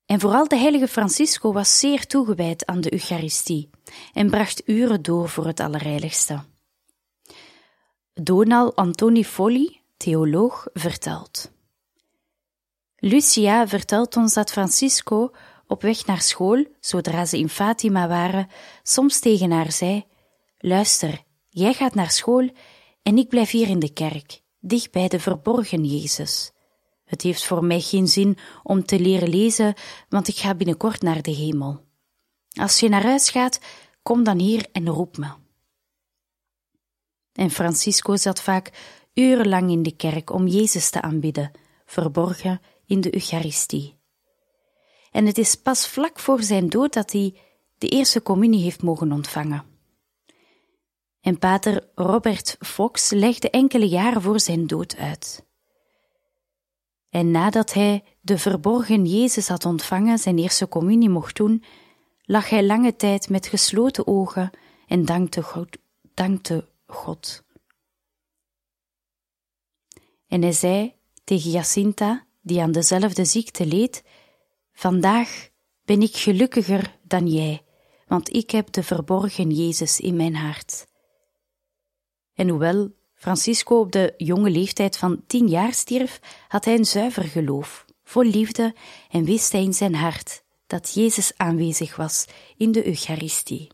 En 0.07 0.21
vooral 0.21 0.49
de 0.49 0.57
heilige 0.57 0.89
Francisco 0.89 1.53
was 1.53 1.79
zeer 1.79 2.07
toegewijd 2.07 2.67
aan 2.67 2.81
de 2.81 2.93
Eucharistie 2.93 3.71
en 4.13 4.31
bracht 4.31 4.63
uren 4.69 5.03
door 5.03 5.29
voor 5.29 5.47
het 5.47 5.61
Allerheiligste. 5.61 6.41
Donal 8.15 8.75
Antoni 8.75 9.25
Folli, 9.25 9.81
theoloog, 9.97 10.67
vertelt. 10.73 11.53
Lucia 12.97 13.69
vertelt 13.69 14.17
ons 14.17 14.35
dat 14.35 14.53
Francisco 14.53 15.31
op 15.67 15.83
weg 15.83 16.07
naar 16.07 16.21
school, 16.21 16.65
zodra 16.81 17.25
ze 17.25 17.39
in 17.39 17.49
Fatima 17.49 18.09
waren, 18.09 18.49
soms 18.83 19.21
tegen 19.21 19.51
haar 19.51 19.73
zei: 19.73 20.05
Luister, 20.59 21.23
jij 21.49 21.73
gaat 21.75 21.95
naar 21.95 22.11
school 22.11 22.51
en 23.03 23.19
ik 23.19 23.29
blijf 23.29 23.51
hier 23.51 23.69
in 23.69 23.79
de 23.79 23.93
kerk, 23.93 24.41
dicht 24.61 24.93
bij 24.93 25.09
de 25.09 25.21
verborgen 25.21 25.85
Jezus. 25.85 26.53
Het 27.05 27.23
heeft 27.23 27.45
voor 27.45 27.65
mij 27.65 27.81
geen 27.81 28.09
zin 28.09 28.39
om 28.63 28.85
te 28.85 29.01
leren 29.01 29.29
lezen, 29.29 29.75
want 30.09 30.29
ik 30.29 30.37
ga 30.37 30.55
binnenkort 30.55 31.03
naar 31.03 31.23
de 31.23 31.31
hemel. 31.31 31.85
Als 32.61 32.81
je 32.81 32.89
naar 32.89 33.03
huis 33.03 33.31
gaat, 33.31 33.61
kom 34.03 34.25
dan 34.25 34.39
hier 34.39 34.67
en 34.73 34.89
roep 34.89 35.17
me. 35.17 35.29
En 37.33 37.51
Francisco 37.51 38.17
zat 38.17 38.41
vaak 38.41 38.73
urenlang 39.15 39.71
in 39.71 39.83
de 39.83 39.97
kerk 39.97 40.31
om 40.31 40.47
Jezus 40.47 40.91
te 40.91 41.01
aanbidden, 41.01 41.51
verborgen 41.85 42.61
in 42.87 43.01
de 43.01 43.15
Eucharistie. 43.15 43.99
En 45.15 45.27
het 45.27 45.39
is 45.39 45.55
pas 45.55 45.89
vlak 45.89 46.19
voor 46.19 46.43
zijn 46.43 46.69
dood 46.69 46.93
dat 46.93 47.13
hij 47.13 47.35
de 47.79 47.89
eerste 47.89 48.23
communie 48.23 48.63
heeft 48.63 48.83
mogen 48.83 49.13
ontvangen. 49.13 49.65
En 51.21 51.39
pater 51.39 51.89
Robert 51.95 52.57
Fox 52.61 53.11
legde 53.11 53.51
enkele 53.51 53.89
jaren 53.89 54.23
voor 54.23 54.41
zijn 54.41 54.67
dood 54.67 54.97
uit. 54.97 55.45
En 57.09 57.31
nadat 57.31 57.73
hij 57.73 58.05
de 58.21 58.39
verborgen 58.39 59.05
Jezus 59.07 59.49
had 59.49 59.65
ontvangen, 59.65 60.19
zijn 60.19 60.39
eerste 60.39 60.69
communie 60.69 61.09
mocht 61.09 61.37
doen, 61.37 61.65
lag 62.23 62.49
hij 62.49 62.65
lange 62.65 62.97
tijd 62.97 63.29
met 63.29 63.47
gesloten 63.47 64.07
ogen 64.07 64.51
en 64.87 65.05
dankte 65.05 65.43
God. 65.43 65.77
Dankte 66.15 66.69
God. 66.87 67.45
En 70.27 70.43
hij 70.43 70.53
zei 70.53 70.95
tegen 71.25 71.51
Jacinta, 71.51 72.27
die 72.41 72.61
aan 72.61 72.73
dezelfde 72.73 73.25
ziekte 73.25 73.67
leed, 73.67 74.04
Vandaag 74.75 75.49
ben 75.85 76.03
ik 76.03 76.17
gelukkiger 76.17 76.99
dan 77.03 77.27
jij, 77.27 77.63
want 78.07 78.35
ik 78.35 78.51
heb 78.51 78.73
de 78.73 78.83
verborgen 78.83 79.51
Jezus 79.51 80.01
in 80.01 80.17
mijn 80.17 80.35
hart. 80.37 80.87
En 82.35 82.49
hoewel 82.49 82.91
Francisco 83.15 83.79
op 83.79 83.93
de 83.93 84.15
jonge 84.17 84.51
leeftijd 84.51 84.97
van 84.97 85.23
tien 85.27 85.49
jaar 85.49 85.73
stierf, 85.73 86.21
had 86.49 86.65
hij 86.65 86.75
een 86.75 86.85
zuiver 86.85 87.25
geloof, 87.25 87.85
vol 88.05 88.23
liefde 88.23 88.75
en 89.11 89.25
wist 89.25 89.53
hij 89.53 89.63
in 89.63 89.75
zijn 89.75 89.95
hart 89.95 90.43
dat 90.67 90.95
Jezus 90.95 91.33
aanwezig 91.37 91.97
was 91.97 92.25
in 92.57 92.73
de 92.73 92.87
Eucharistie. 92.87 93.69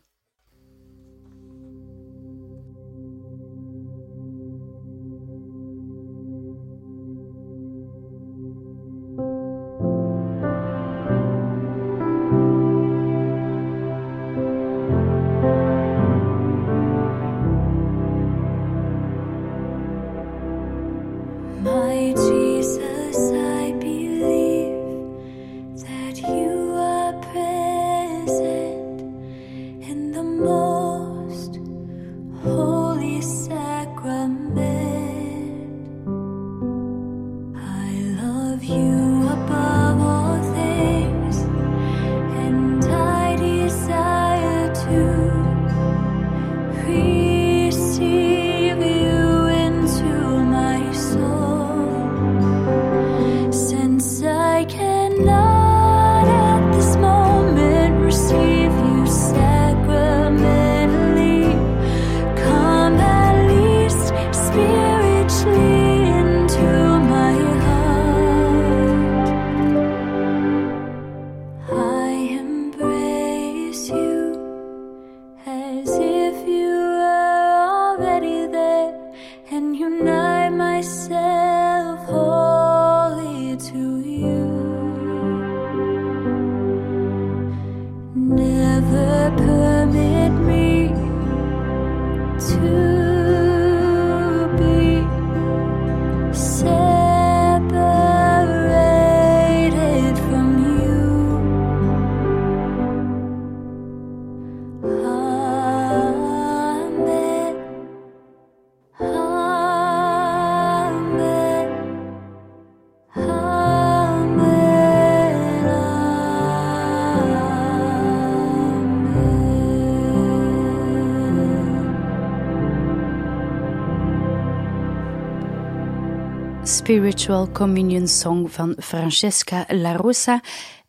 Spiritual 126.81 127.51
Communion 127.51 128.07
Song 128.07 128.47
van 128.49 128.75
Francesca 128.79 129.65
La 129.67 129.95
Rosa, 129.95 130.41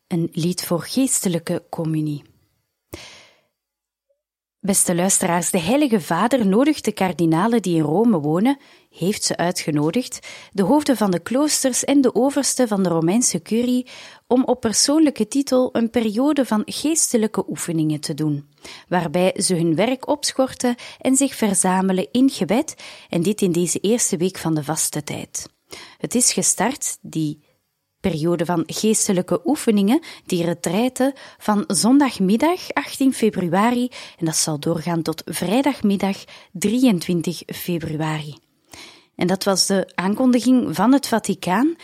een 0.07 0.29
lied 0.31 0.63
voor 0.63 0.81
geestelijke 0.81 1.63
communie. 1.69 2.23
Beste 4.59 4.95
luisteraars, 4.95 5.49
de 5.49 5.59
Heilige 5.59 6.01
Vader 6.01 6.47
nodigt 6.47 6.85
de 6.85 6.91
kardinalen 6.91 7.61
die 7.61 7.75
in 7.75 7.81
Rome 7.81 8.19
wonen, 8.19 8.57
heeft 8.89 9.23
ze 9.23 9.37
uitgenodigd, 9.37 10.27
de 10.51 10.63
hoofden 10.63 10.97
van 10.97 11.11
de 11.11 11.19
kloosters 11.19 11.83
en 11.83 12.01
de 12.01 12.15
oversten 12.15 12.67
van 12.67 12.83
de 12.83 12.89
Romeinse 12.89 13.41
curie, 13.41 13.87
om 14.27 14.43
op 14.43 14.59
persoonlijke 14.59 15.27
titel 15.27 15.69
een 15.71 15.89
periode 15.89 16.45
van 16.45 16.61
geestelijke 16.65 17.49
oefeningen 17.49 17.99
te 17.99 18.13
doen, 18.13 18.49
waarbij 18.87 19.33
ze 19.35 19.55
hun 19.55 19.75
werk 19.75 20.07
opschorten 20.07 20.75
en 20.99 21.15
zich 21.15 21.35
verzamelen 21.35 22.07
in 22.11 22.29
gebed, 22.29 22.75
en 23.09 23.21
dit 23.21 23.41
in 23.41 23.51
deze 23.51 23.79
eerste 23.79 24.17
week 24.17 24.37
van 24.37 24.53
de 24.53 24.63
vaste 24.63 25.03
tijd. 25.03 25.52
Het 25.97 26.15
is 26.15 26.33
gestart, 26.33 26.97
die 27.01 27.43
periode 27.99 28.45
van 28.45 28.63
geestelijke 28.65 29.41
oefeningen, 29.45 30.01
die 30.25 30.43
retraite, 30.43 31.15
van 31.37 31.63
zondagmiddag 31.67 32.73
18 32.73 33.13
februari 33.13 33.89
en 34.17 34.25
dat 34.25 34.35
zal 34.35 34.59
doorgaan 34.59 35.01
tot 35.01 35.21
vrijdagmiddag 35.25 36.23
23 36.51 37.41
februari. 37.45 38.35
En 39.15 39.27
dat 39.27 39.43
was 39.43 39.65
de 39.65 39.91
aankondiging 39.95 40.75
van 40.75 40.93
het 40.93 41.07
Vaticaan. 41.07 41.75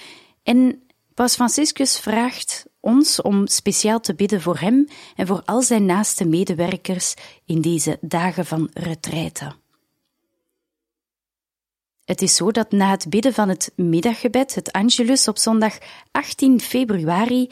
En 0.44 0.82
Paus 1.14 1.36
Franciscus 1.36 2.00
vraagt 2.00 2.66
ons 2.80 3.22
om 3.22 3.48
speciaal 3.48 4.00
te 4.00 4.16
bidden 4.16 4.42
voor 4.42 4.60
hem 4.60 4.88
en 5.16 5.28
voor 5.28 5.42
al 5.46 5.62
zijn 5.62 5.86
naaste 5.86 6.26
medewerkers 6.26 7.14
in 7.46 7.62
deze 7.62 7.98
dagen 8.02 8.46
van 8.46 8.70
retraite. 8.74 9.52
Het 12.10 12.22
is 12.22 12.36
zo 12.36 12.52
dat 12.52 12.72
na 12.72 12.90
het 12.90 13.10
bidden 13.10 13.34
van 13.34 13.50
het 13.50 13.72
middaggebed, 13.76 14.56
het 14.56 14.72
Angelus, 14.72 15.28
op 15.28 15.38
zondag 15.38 15.78
18 16.12 16.60
februari, 16.60 17.50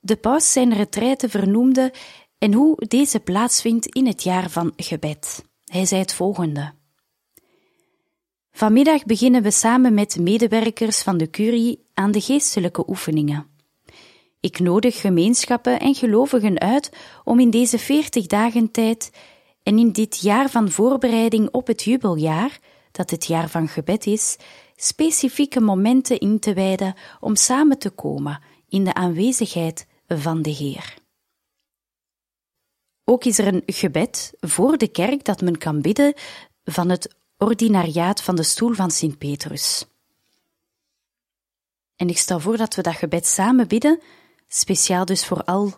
de 0.00 0.16
paus 0.16 0.52
zijn 0.52 0.74
retraite 0.74 1.28
vernoemde 1.28 1.92
en 2.38 2.52
hoe 2.52 2.84
deze 2.88 3.20
plaatsvindt 3.20 3.86
in 3.86 4.06
het 4.06 4.22
jaar 4.22 4.50
van 4.50 4.72
gebed. 4.76 5.44
Hij 5.64 5.84
zei 5.84 6.00
het 6.00 6.14
volgende. 6.14 6.72
Vanmiddag 8.52 9.04
beginnen 9.04 9.42
we 9.42 9.50
samen 9.50 9.94
met 9.94 10.18
medewerkers 10.18 11.02
van 11.02 11.16
de 11.18 11.30
curie 11.30 11.84
aan 11.94 12.10
de 12.10 12.20
geestelijke 12.20 12.88
oefeningen. 12.88 13.46
Ik 14.40 14.58
nodig 14.58 15.00
gemeenschappen 15.00 15.80
en 15.80 15.94
gelovigen 15.94 16.58
uit 16.60 16.90
om 17.24 17.40
in 17.40 17.50
deze 17.50 17.78
veertig 17.78 18.26
dagen 18.26 18.70
tijd 18.70 19.10
en 19.62 19.78
in 19.78 19.92
dit 19.92 20.20
jaar 20.20 20.50
van 20.50 20.70
voorbereiding 20.70 21.48
op 21.50 21.66
het 21.66 21.82
jubeljaar 21.82 22.58
dat 23.00 23.10
het 23.10 23.26
jaar 23.26 23.48
van 23.48 23.68
gebed 23.68 24.06
is, 24.06 24.36
specifieke 24.76 25.60
momenten 25.60 26.18
in 26.18 26.38
te 26.38 26.54
wijden 26.54 26.94
om 27.20 27.36
samen 27.36 27.78
te 27.78 27.90
komen 27.90 28.42
in 28.68 28.84
de 28.84 28.94
aanwezigheid 28.94 29.86
van 30.08 30.42
de 30.42 30.50
Heer. 30.50 30.94
Ook 33.04 33.24
is 33.24 33.38
er 33.38 33.46
een 33.46 33.62
gebed 33.66 34.32
voor 34.40 34.78
de 34.78 34.88
kerk 34.88 35.24
dat 35.24 35.40
men 35.40 35.58
kan 35.58 35.80
bidden 35.80 36.14
van 36.64 36.88
het 36.88 37.14
ordinariaat 37.38 38.22
van 38.22 38.36
de 38.36 38.42
stoel 38.42 38.72
van 38.72 38.90
Sint 38.90 39.18
Petrus. 39.18 39.86
En 41.96 42.08
ik 42.08 42.18
stel 42.18 42.40
voor 42.40 42.56
dat 42.56 42.74
we 42.74 42.82
dat 42.82 42.94
gebed 42.94 43.26
samen 43.26 43.68
bidden, 43.68 44.00
speciaal 44.48 45.04
dus 45.04 45.26
voor 45.26 45.44
al 45.44 45.72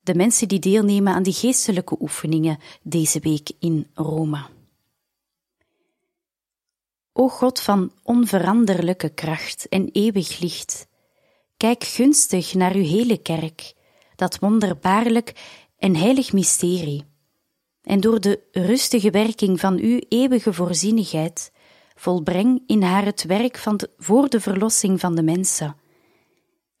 de 0.00 0.14
mensen 0.14 0.48
die 0.48 0.58
deelnemen 0.58 1.14
aan 1.14 1.22
die 1.22 1.32
geestelijke 1.32 1.96
oefeningen 2.00 2.58
deze 2.82 3.20
week 3.20 3.50
in 3.58 3.90
Rome. 3.94 4.56
O 7.20 7.28
God 7.28 7.60
van 7.60 7.92
onveranderlijke 8.02 9.08
kracht 9.08 9.66
en 9.68 9.88
eeuwig 9.92 10.38
licht, 10.38 10.86
kijk 11.56 11.84
gunstig 11.84 12.54
naar 12.54 12.74
uw 12.74 12.82
hele 12.82 13.18
kerk, 13.18 13.74
dat 14.16 14.38
wonderbaarlijk 14.38 15.32
en 15.78 15.96
heilig 15.96 16.32
mysterie, 16.32 17.04
en 17.82 18.00
door 18.00 18.20
de 18.20 18.40
rustige 18.52 19.10
werking 19.10 19.60
van 19.60 19.78
uw 19.78 20.00
eeuwige 20.08 20.52
voorzienigheid, 20.52 21.52
volbreng 21.94 22.62
in 22.66 22.82
haar 22.82 23.04
het 23.04 23.22
werk 23.24 23.58
van 23.58 23.76
de, 23.76 23.90
voor 23.96 24.28
de 24.28 24.40
verlossing 24.40 25.00
van 25.00 25.14
de 25.14 25.22
mensen, 25.22 25.76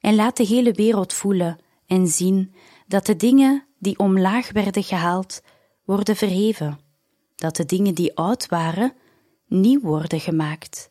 en 0.00 0.14
laat 0.14 0.36
de 0.36 0.46
hele 0.46 0.72
wereld 0.72 1.12
voelen 1.12 1.58
en 1.86 2.06
zien 2.06 2.54
dat 2.86 3.06
de 3.06 3.16
dingen 3.16 3.64
die 3.78 3.98
omlaag 3.98 4.52
werden 4.52 4.82
gehaald, 4.82 5.42
worden 5.84 6.16
verheven, 6.16 6.78
dat 7.34 7.56
de 7.56 7.64
dingen 7.64 7.94
die 7.94 8.16
oud 8.16 8.46
waren, 8.46 8.92
nieuw 9.48 9.80
worden 9.80 10.20
gemaakt, 10.20 10.90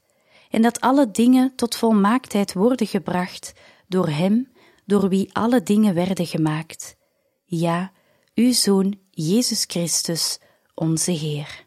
en 0.50 0.62
dat 0.62 0.80
alle 0.80 1.12
dingen 1.12 1.56
tot 1.56 1.76
volmaaktheid 1.76 2.54
worden 2.54 2.88
gebracht 2.88 3.54
door 3.88 4.08
Hem, 4.08 4.52
door 4.86 5.10
wie 5.10 5.34
alle 5.34 5.64
dingen 5.64 5.94
werden 5.94 6.26
gemaakt. 6.26 6.98
Ja, 7.46 7.92
uw 8.36 8.54
Zoon 8.54 9.00
Jezus 9.12 9.64
Christus, 9.68 10.40
onze 10.74 11.12
Heer. 11.12 11.66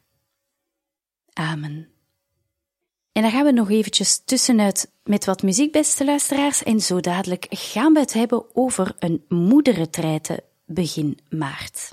Amen. 1.33 1.89
En 3.13 3.23
dan 3.23 3.31
gaan 3.31 3.45
we 3.45 3.53
nog 3.53 3.71
eventjes 3.71 4.23
tussenuit 4.25 4.93
met 5.03 5.25
wat 5.25 5.43
muziek, 5.43 5.73
beste 5.73 6.05
luisteraars, 6.05 6.63
en 6.63 6.81
zo 6.81 7.01
dadelijk 7.01 7.47
gaan 7.51 7.93
we 7.93 8.01
het 8.01 8.13
hebben 8.13 8.57
over 8.57 8.97
een 8.99 9.25
moederentreite 9.29 10.45
begin 10.67 11.19
maart. 11.29 11.93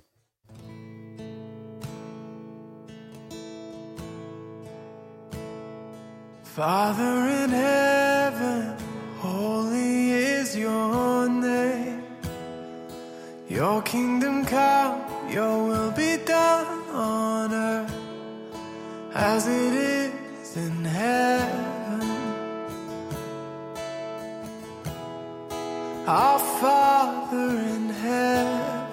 Father 6.57 7.17
in 7.43 7.51
heaven, 7.51 8.75
holy 9.19 10.09
is 10.09 10.57
your 10.57 11.29
name. 11.29 12.03
Your 13.47 13.83
kingdom 13.83 14.43
come, 14.43 15.03
your 15.31 15.67
will 15.67 15.91
be 15.91 16.17
done 16.25 16.89
on 16.89 17.53
earth 17.53 17.93
as 19.13 19.45
it 19.47 19.73
is 19.75 20.57
in 20.57 20.83
heaven. 20.83 22.01
Our 26.07 26.39
Father 26.39 27.49
in 27.75 27.89
heaven, 27.89 28.87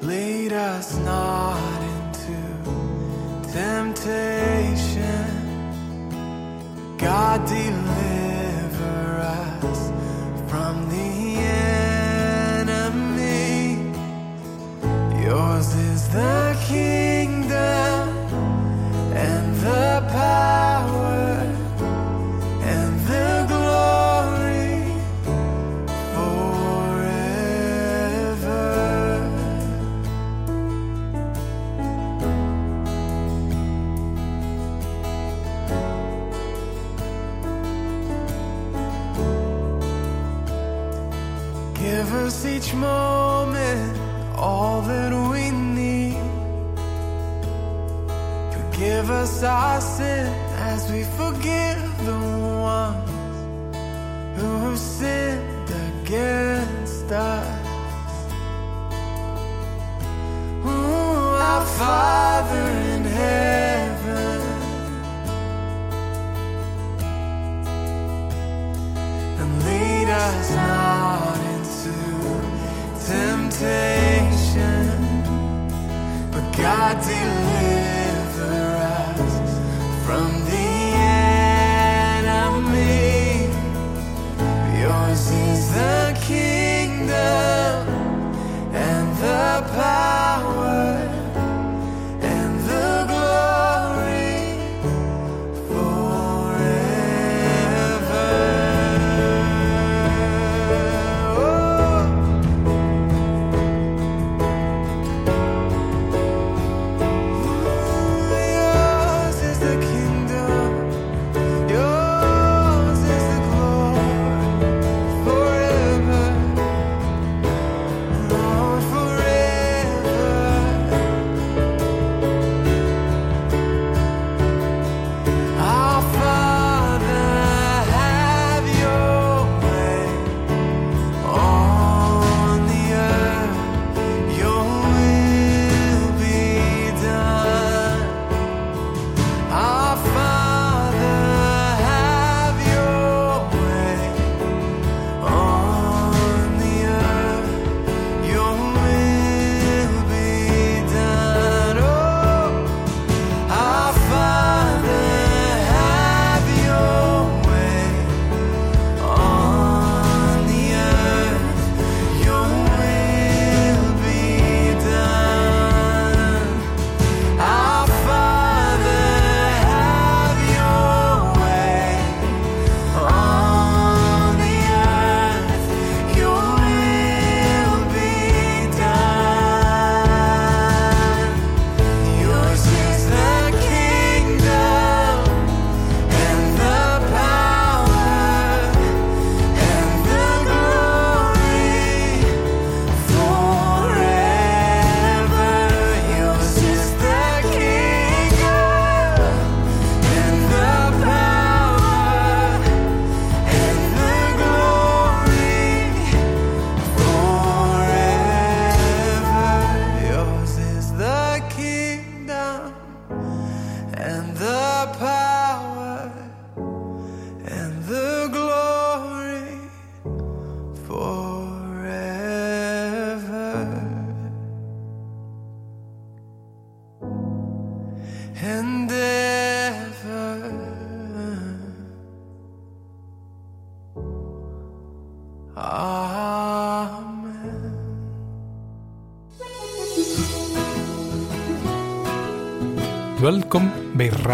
lead 0.00 0.52
us 0.52 0.96
not 0.96 1.87
temptation. 3.52 5.34
God 6.98 7.46
deliver 7.48 9.20
us 9.20 9.90
from 10.50 10.88
the 10.90 11.36
enemy. 12.58 13.78
Yours 15.24 15.74
is 15.74 16.08
the 16.08 16.47
gives 42.28 42.44
each 42.44 42.74
moment 42.74 43.96
all 44.36 44.82
that 44.82 45.12
we 45.32 45.50
need. 45.50 46.18
Forgive 48.52 49.10
us 49.10 49.42
our 49.42 49.80
sin 49.80 50.26
as 50.70 50.92
we 50.92 51.04
forgive 51.04 51.80
the 52.04 52.12
one. 52.12 53.17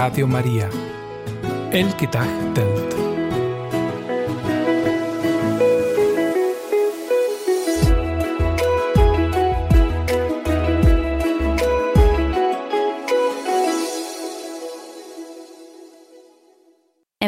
Radio 0.05 0.27
María. 0.27 0.69
El 1.73 1.95
Kitaj 1.97 2.29
Tel. 2.53 2.84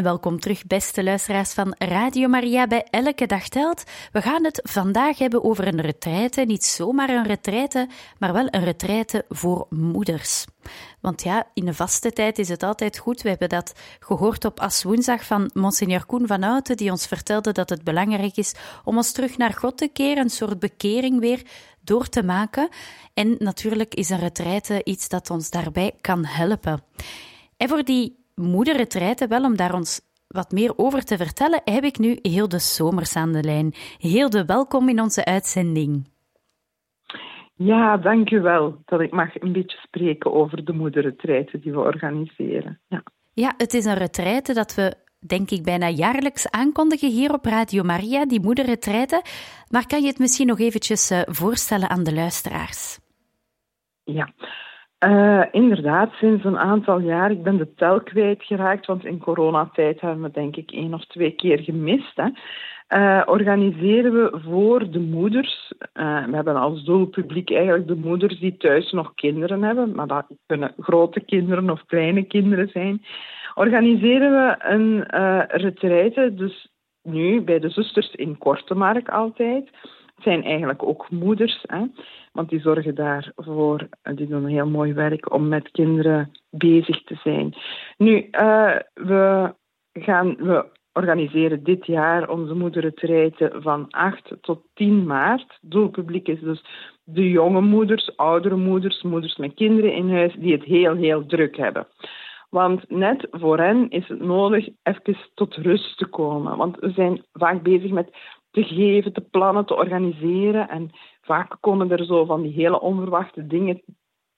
Welkom 0.02 0.40
terug, 0.40 0.66
beste 0.66 1.04
luisteraars 1.04 1.52
van 1.52 1.74
Radio 1.78 2.28
Maria 2.28 2.66
bij 2.66 2.86
Elke 2.90 3.26
Dag 3.26 3.48
Telt. 3.48 3.82
We 4.12 4.22
gaan 4.22 4.44
het 4.44 4.60
vandaag 4.62 5.18
hebben 5.18 5.44
over 5.44 5.66
een 5.66 5.80
retraite. 5.80 6.40
Niet 6.40 6.64
zomaar 6.64 7.08
een 7.08 7.26
retraite, 7.26 7.88
maar 8.18 8.32
wel 8.32 8.48
een 8.50 8.64
retraite 8.64 9.24
voor 9.28 9.66
moeders. 9.70 10.44
Want 11.00 11.22
ja, 11.22 11.46
in 11.54 11.64
de 11.64 11.74
vaste 11.74 12.12
tijd 12.12 12.38
is 12.38 12.48
het 12.48 12.62
altijd 12.62 12.98
goed. 12.98 13.22
We 13.22 13.28
hebben 13.28 13.48
dat 13.48 13.72
gehoord 13.98 14.44
op 14.44 14.60
Aswoensdag 14.60 15.24
van 15.24 15.50
Monseigneur 15.54 16.06
Koen 16.06 16.26
van 16.26 16.42
Houten, 16.42 16.76
die 16.76 16.90
ons 16.90 17.06
vertelde 17.06 17.52
dat 17.52 17.68
het 17.68 17.84
belangrijk 17.84 18.36
is 18.36 18.54
om 18.84 18.96
ons 18.96 19.12
terug 19.12 19.36
naar 19.36 19.52
God 19.52 19.76
te 19.76 19.88
keren, 19.88 20.22
een 20.22 20.30
soort 20.30 20.58
bekering 20.58 21.20
weer 21.20 21.42
door 21.80 22.08
te 22.08 22.22
maken. 22.22 22.68
En 23.14 23.36
natuurlijk 23.38 23.94
is 23.94 24.10
een 24.10 24.18
retraite 24.18 24.80
iets 24.84 25.08
dat 25.08 25.30
ons 25.30 25.50
daarbij 25.50 25.94
kan 26.00 26.24
helpen. 26.24 26.82
En 27.56 27.68
voor 27.68 27.84
die 27.84 28.24
moederretreiten, 28.36 29.28
wel 29.28 29.44
om 29.44 29.56
daar 29.56 29.74
ons 29.74 30.00
wat 30.28 30.50
meer 30.50 30.72
over 30.76 31.04
te 31.04 31.16
vertellen, 31.16 31.60
heb 31.64 31.84
ik 31.84 31.98
nu 31.98 32.18
Hilde 32.22 32.58
Somers 32.58 33.16
aan 33.16 33.32
de 33.32 33.42
lijn. 33.42 33.72
Hilde, 33.98 34.44
welkom 34.44 34.88
in 34.88 35.00
onze 35.00 35.24
uitzending. 35.24 36.08
Ja, 37.54 37.96
dank 37.96 38.30
u 38.30 38.40
wel 38.40 38.82
dat 38.84 39.00
ik 39.00 39.12
mag 39.12 39.40
een 39.40 39.52
beetje 39.52 39.78
spreken 39.78 40.32
over 40.32 40.64
de 40.64 40.72
moederretreiten 40.72 41.60
die 41.60 41.72
we 41.72 41.78
organiseren. 41.78 42.80
Ja. 42.88 43.02
ja, 43.32 43.54
het 43.56 43.74
is 43.74 43.84
een 43.84 43.94
retraite 43.94 44.54
dat 44.54 44.74
we 44.74 44.94
denk 45.26 45.50
ik 45.50 45.62
bijna 45.62 45.88
jaarlijks 45.88 46.50
aankondigen 46.50 47.10
hier 47.10 47.32
op 47.32 47.44
Radio 47.44 47.82
Maria, 47.82 48.26
die 48.26 48.40
moederretreiten. 48.40 49.22
Maar 49.70 49.86
kan 49.86 50.00
je 50.00 50.06
het 50.06 50.18
misschien 50.18 50.46
nog 50.46 50.58
eventjes 50.58 51.10
eh, 51.10 51.20
voorstellen 51.24 51.90
aan 51.90 52.04
de 52.04 52.14
luisteraars? 52.14 52.98
Ja, 54.04 54.32
uh, 55.06 55.42
inderdaad, 55.50 56.12
sinds 56.12 56.44
een 56.44 56.58
aantal 56.58 57.00
jaar. 57.00 57.30
Ik 57.30 57.42
ben 57.42 57.56
de 57.56 57.74
tel 57.74 58.00
kwijtgeraakt, 58.00 58.86
want 58.86 59.04
in 59.04 59.18
coronatijd 59.18 60.00
hebben 60.00 60.22
we 60.22 60.30
denk 60.30 60.56
ik 60.56 60.70
één 60.70 60.94
of 60.94 61.04
twee 61.04 61.30
keer 61.30 61.58
gemist. 61.58 62.16
Hè. 62.16 62.28
Uh, 62.88 63.22
organiseren 63.24 64.12
we 64.12 64.38
voor 64.44 64.90
de 64.90 65.00
moeders. 65.00 65.72
Uh, 65.94 66.24
we 66.24 66.34
hebben 66.34 66.56
als 66.56 66.84
doelpubliek 66.84 67.50
eigenlijk 67.50 67.86
de 67.86 67.96
moeders 67.96 68.38
die 68.38 68.56
thuis 68.56 68.92
nog 68.92 69.14
kinderen 69.14 69.62
hebben, 69.62 69.94
maar 69.94 70.06
dat 70.06 70.26
kunnen 70.46 70.74
grote 70.78 71.20
kinderen 71.20 71.70
of 71.70 71.86
kleine 71.86 72.22
kinderen 72.22 72.68
zijn. 72.68 73.04
Organiseren 73.54 74.30
we 74.30 74.56
een 74.58 75.04
retraite, 75.48 76.34
dus 76.34 76.68
nu 77.02 77.40
bij 77.40 77.58
de 77.58 77.68
zusters 77.68 78.10
in 78.10 78.38
Kortemark 78.38 79.08
altijd. 79.08 79.68
Het 80.14 80.24
zijn 80.24 80.44
eigenlijk 80.44 80.82
ook 80.82 81.10
moeders, 81.10 81.64
hè, 81.66 81.84
want 82.36 82.48
die 82.48 82.60
zorgen 82.60 82.94
daarvoor, 82.94 83.88
die 84.14 84.26
doen 84.26 84.46
heel 84.46 84.68
mooi 84.68 84.92
werk 84.92 85.32
om 85.32 85.48
met 85.48 85.70
kinderen 85.70 86.30
bezig 86.50 87.02
te 87.02 87.14
zijn. 87.14 87.54
Nu, 87.96 88.28
we 88.94 89.54
gaan, 89.92 90.36
we 90.36 90.66
organiseren 90.92 91.64
dit 91.64 91.86
jaar 91.86 92.28
onze 92.28 92.54
moederretreiten 92.54 93.62
van 93.62 93.86
8 93.90 94.32
tot 94.40 94.60
10 94.74 95.06
maart. 95.06 95.58
Doelpubliek 95.60 96.28
is 96.28 96.40
dus 96.40 96.64
de 97.04 97.30
jonge 97.30 97.60
moeders, 97.60 98.16
oudere 98.16 98.56
moeders, 98.56 99.02
moeders 99.02 99.36
met 99.36 99.54
kinderen 99.54 99.92
in 99.92 100.10
huis 100.10 100.34
die 100.38 100.52
het 100.52 100.64
heel, 100.64 100.94
heel 100.94 101.26
druk 101.26 101.56
hebben. 101.56 101.86
Want 102.50 102.90
net 102.90 103.26
voor 103.30 103.58
hen 103.58 103.90
is 103.90 104.08
het 104.08 104.20
nodig 104.20 104.68
even 104.82 105.16
tot 105.34 105.54
rust 105.54 105.98
te 105.98 106.06
komen. 106.06 106.56
Want 106.56 106.78
we 106.78 106.90
zijn 106.90 107.24
vaak 107.32 107.62
bezig 107.62 107.90
met 107.90 108.10
te 108.50 108.64
geven, 108.64 109.12
te 109.12 109.20
plannen, 109.20 109.66
te 109.66 109.76
organiseren. 109.76 110.68
En 110.68 110.90
vaak 111.26 111.56
komen 111.60 111.90
er 111.90 112.04
zo 112.04 112.24
van 112.24 112.42
die 112.42 112.52
hele 112.52 112.80
onverwachte 112.80 113.46
dingen 113.46 113.82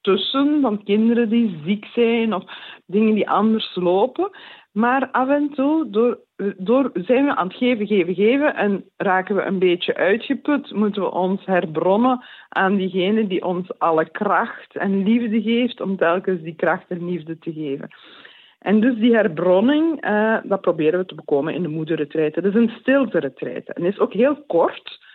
tussen, 0.01 0.61
van 0.61 0.85
kinderen 0.85 1.29
die 1.29 1.61
ziek 1.65 1.85
zijn 1.85 2.35
of 2.35 2.45
dingen 2.87 3.15
die 3.15 3.31
anders 3.31 3.75
lopen. 3.75 4.31
Maar 4.73 5.09
af 5.11 5.29
en 5.29 5.51
toe, 5.55 5.91
door, 5.91 6.19
door 6.57 6.91
zijn 6.95 7.25
we 7.25 7.37
aan 7.37 7.47
het 7.47 7.57
geven, 7.57 7.87
geven, 7.87 8.15
geven 8.15 8.55
en 8.55 8.85
raken 8.97 9.35
we 9.35 9.43
een 9.43 9.59
beetje 9.59 9.95
uitgeput, 9.95 10.73
moeten 10.73 11.03
we 11.03 11.11
ons 11.11 11.45
herbronnen 11.45 12.25
aan 12.49 12.77
diegene 12.77 13.27
die 13.27 13.45
ons 13.45 13.79
alle 13.79 14.11
kracht 14.11 14.77
en 14.77 15.03
liefde 15.03 15.43
geeft, 15.43 15.81
om 15.81 15.97
telkens 15.97 16.43
die 16.43 16.55
kracht 16.55 16.89
en 16.89 17.09
liefde 17.11 17.39
te 17.39 17.53
geven. 17.53 17.89
En 18.59 18.81
dus 18.81 18.95
die 18.95 19.15
herbronning, 19.15 20.05
uh, 20.05 20.37
dat 20.43 20.61
proberen 20.61 20.99
we 20.99 21.07
te 21.07 21.15
bekomen 21.15 21.55
in 21.55 21.63
de 21.63 21.69
moederretreiten. 21.69 22.43
Dat 22.43 22.55
is 22.55 22.61
een 22.61 22.77
stilte-retreite. 22.81 23.73
En 23.73 23.85
is 23.85 23.99
ook 23.99 24.13
heel 24.13 24.45
kort. 24.47 25.07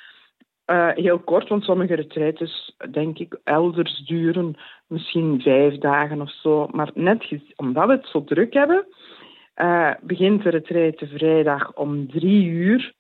Uh, 0.65 0.89
heel 0.93 1.19
kort, 1.19 1.49
want 1.49 1.63
sommige 1.63 1.95
retretes, 1.95 2.75
denk 2.91 3.19
ik, 3.19 3.39
elders 3.43 4.05
duren 4.05 4.55
misschien 4.87 5.41
vijf 5.41 5.77
dagen 5.77 6.21
of 6.21 6.31
zo. 6.31 6.67
Maar 6.71 6.91
net 6.93 7.25
omdat 7.55 7.87
we 7.87 7.91
het 7.91 8.07
zo 8.07 8.23
druk 8.23 8.53
hebben, 8.53 8.85
uh, 9.55 9.91
begint 10.01 10.43
de 10.43 10.49
retraite 10.49 11.07
vrijdag 11.07 11.73
om 11.73 12.07
drie 12.11 12.45
uur. 12.45 12.93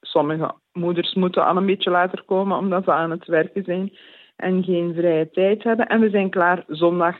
Sommige 0.00 0.54
moeders 0.72 1.14
moeten 1.14 1.46
al 1.46 1.56
een 1.56 1.66
beetje 1.66 1.90
later 1.90 2.22
komen 2.24 2.58
omdat 2.58 2.84
ze 2.84 2.92
aan 2.92 3.10
het 3.10 3.26
werken 3.26 3.64
zijn 3.64 3.92
en 4.36 4.64
geen 4.64 4.94
vrije 4.94 5.30
tijd 5.30 5.62
hebben. 5.62 5.86
En 5.86 6.00
we 6.00 6.10
zijn 6.10 6.30
klaar 6.30 6.64
zondag 6.66 7.16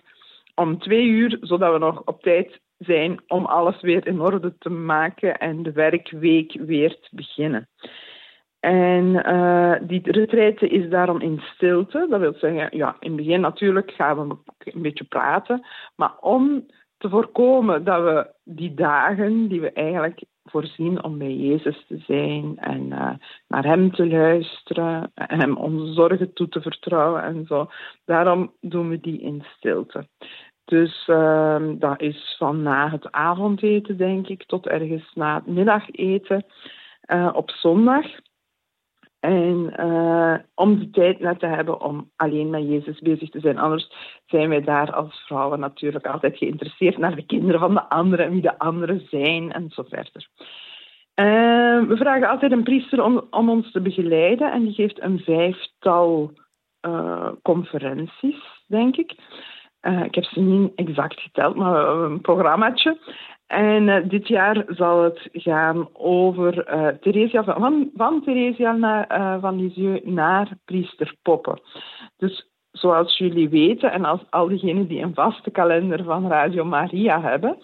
om 0.55 0.78
twee 0.78 1.07
uur, 1.07 1.39
zodat 1.41 1.72
we 1.72 1.78
nog 1.78 2.03
op 2.05 2.22
tijd 2.22 2.61
zijn 2.78 3.20
om 3.26 3.45
alles 3.45 3.81
weer 3.81 4.07
in 4.07 4.20
orde 4.20 4.55
te 4.59 4.70
maken 4.70 5.39
en 5.39 5.62
de 5.62 5.72
werkweek 5.72 6.53
weer 6.53 6.91
te 6.91 7.09
beginnen. 7.11 7.68
En 8.61 9.04
uh, 9.04 9.74
die 9.82 10.11
retraite 10.11 10.68
is 10.68 10.88
daarom 10.88 11.20
in 11.20 11.40
stilte. 11.54 12.06
Dat 12.11 12.20
wil 12.20 12.34
zeggen, 12.34 12.76
ja, 12.76 12.96
in 13.00 13.08
het 13.08 13.16
begin 13.16 13.40
natuurlijk 13.40 13.90
gaan 13.90 14.28
we 14.28 14.36
een 14.58 14.82
beetje 14.82 15.04
praten, 15.04 15.66
maar 15.96 16.12
om 16.20 16.66
te 16.98 17.08
voorkomen 17.08 17.84
dat 17.84 18.02
we 18.02 18.30
die 18.44 18.74
dagen 18.74 19.48
die 19.48 19.61
we 19.61 19.72
eigenlijk 19.72 20.22
voorzien 20.44 21.04
om 21.04 21.18
bij 21.18 21.34
Jezus 21.34 21.84
te 21.88 21.98
zijn 21.98 22.58
en 22.58 22.86
uh, 22.86 23.11
naar 23.48 23.64
Hem 23.64 23.92
te 23.92 24.06
luisteren 24.06 25.11
en 25.14 25.40
Hem 25.40 25.56
onze 25.56 25.92
zorgen 25.92 26.32
toe 26.32 26.48
te 26.48 26.61
vertrouwen 26.61 27.22
en 27.22 27.44
zo. 27.46 27.70
Daarom 28.04 28.52
doen 28.61 28.88
we 28.88 29.00
die 29.00 29.20
in 29.20 29.44
stilte. 29.56 30.08
Dus 30.64 31.08
uh, 31.08 31.62
dat 31.78 32.00
is 32.00 32.34
van 32.38 32.62
na 32.62 32.90
het 32.90 33.12
avondeten, 33.12 33.96
denk 33.96 34.28
ik, 34.28 34.44
tot 34.46 34.66
ergens 34.66 35.12
na 35.14 35.34
het 35.34 35.46
middageten 35.46 36.44
uh, 37.06 37.30
op 37.32 37.50
zondag. 37.50 38.06
En 39.20 39.74
uh, 39.78 40.34
om 40.54 40.78
de 40.78 40.90
tijd 40.90 41.20
net 41.20 41.38
te 41.38 41.46
hebben 41.46 41.80
om 41.80 42.10
alleen 42.16 42.50
met 42.50 42.68
Jezus 42.68 42.98
bezig 42.98 43.30
te 43.30 43.40
zijn. 43.40 43.58
Anders 43.58 43.92
zijn 44.26 44.48
wij 44.48 44.60
daar 44.60 44.92
als 44.92 45.24
vrouwen 45.26 45.60
natuurlijk 45.60 46.06
altijd 46.06 46.36
geïnteresseerd 46.36 46.98
naar 46.98 47.14
de 47.14 47.26
kinderen 47.26 47.60
van 47.60 47.74
de 47.74 47.88
anderen 47.88 48.26
en 48.26 48.32
wie 48.32 48.42
de 48.42 48.58
anderen 48.58 49.06
zijn 49.10 49.52
en 49.52 49.70
zo 49.70 49.82
verder. 49.88 50.28
Uh, 51.14 51.88
we 51.88 51.96
vragen 51.96 52.28
altijd 52.28 52.52
een 52.52 52.62
priester 52.62 53.02
om, 53.02 53.48
ons 53.48 53.72
te 53.72 53.80
begeleiden 53.80 54.52
en 54.52 54.64
die 54.64 54.74
geeft 54.74 55.02
een 55.02 55.18
vijftal 55.18 56.32
uh, 56.86 57.28
conferenties, 57.42 58.64
denk 58.66 58.96
ik. 58.96 59.10
ik 60.04 60.14
heb 60.14 60.24
ze 60.24 60.40
niet 60.40 60.72
exact 60.74 61.20
geteld, 61.20 61.56
maar 61.56 61.88
een 61.88 62.20
programmaatje. 62.20 62.98
En 63.51 63.88
uh, 63.88 64.09
dit 64.09 64.28
jaar 64.28 64.64
zal 64.66 65.03
het 65.03 65.28
gaan 65.32 65.88
over 65.92 66.74
uh, 66.74 66.88
Theresia 66.88 67.44
van, 67.44 67.90
van 67.94 68.22
Theresia 68.24 68.74
uh, 68.74 69.40
van 69.40 69.57
Lisieux 69.57 70.05
naar 70.05 70.48
priester 70.64 71.14
Poppen. 71.22 71.61
Dus 72.16 72.51
zoals 72.70 73.18
jullie 73.18 73.48
weten, 73.48 73.92
en 73.92 74.05
als 74.05 74.20
al 74.30 74.48
diegenen 74.48 74.86
die 74.86 75.03
een 75.03 75.14
vaste 75.14 75.51
kalender 75.51 76.05
van 76.05 76.28
Radio 76.28 76.64
Maria 76.64 77.20
hebben, 77.20 77.59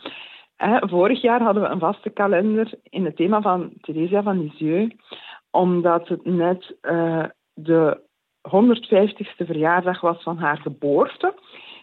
vorig 0.81 1.21
jaar 1.21 1.43
hadden 1.43 1.63
we 1.63 1.69
een 1.69 1.79
vaste 1.79 2.11
kalender 2.11 2.73
in 2.83 3.05
het 3.05 3.17
thema 3.17 3.41
van 3.41 3.73
Theresia 3.81 4.23
van 4.23 4.43
Lisieux, 4.43 4.95
omdat 5.51 6.09
het 6.09 6.25
net 6.25 6.77
de 7.55 8.01
150ste 8.49 9.47
verjaardag 9.47 10.01
was 10.01 10.23
van 10.23 10.39
haar 10.39 10.59
geboorte. 10.59 11.35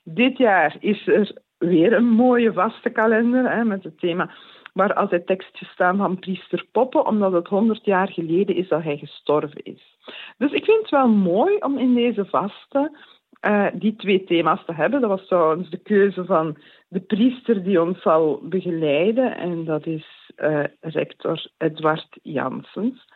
Dit 0.04 0.38
jaar 0.38 0.76
is 0.80 1.08
er 1.08 1.42
weer 1.66 1.94
een 1.94 2.10
mooie 2.10 2.54
vaste 2.54 2.90
kalender 2.90 3.52
hè, 3.52 3.64
met 3.64 3.84
het 3.84 4.00
thema 4.00 4.30
waar 4.74 4.94
altijd 4.94 5.28
tekstjes 5.28 5.70
staan 5.70 5.98
van 5.98 6.20
priester 6.20 6.66
Poppen, 6.72 7.06
omdat 7.06 7.32
het 7.32 7.48
100 7.48 7.86
jaar 7.86 8.12
geleden 8.12 8.56
is 8.56 8.68
dat 8.68 8.84
hij 8.84 8.98
gestorven 8.98 9.64
is. 9.64 9.98
Dus 10.38 10.52
ik 10.52 10.66
vind 10.66 10.82
het 10.82 10.90
wel 10.90 11.08
mooi 11.08 11.58
om 11.58 11.78
in 11.78 11.94
deze 11.94 12.26
vaste 12.26 12.98
uh, 13.46 13.68
die 13.74 13.96
twee 13.96 14.24
thema's 14.24 14.66
te 14.66 14.74
hebben. 14.74 15.02
Dat 15.02 15.10
was 15.10 15.28
trouwens 15.28 15.70
de 15.70 15.78
keuze 15.78 16.26
van 16.26 16.58
de 16.88 17.00
priester 17.00 17.64
die 17.64 17.82
ons 17.82 18.02
zal 18.02 18.40
begeleiden, 18.44 19.38
en 19.38 19.66
dat 19.66 19.86
is 19.86 20.32
uh, 20.38 20.64
rector 20.80 21.48
Edward 21.58 22.20
Janssens. 22.22 23.12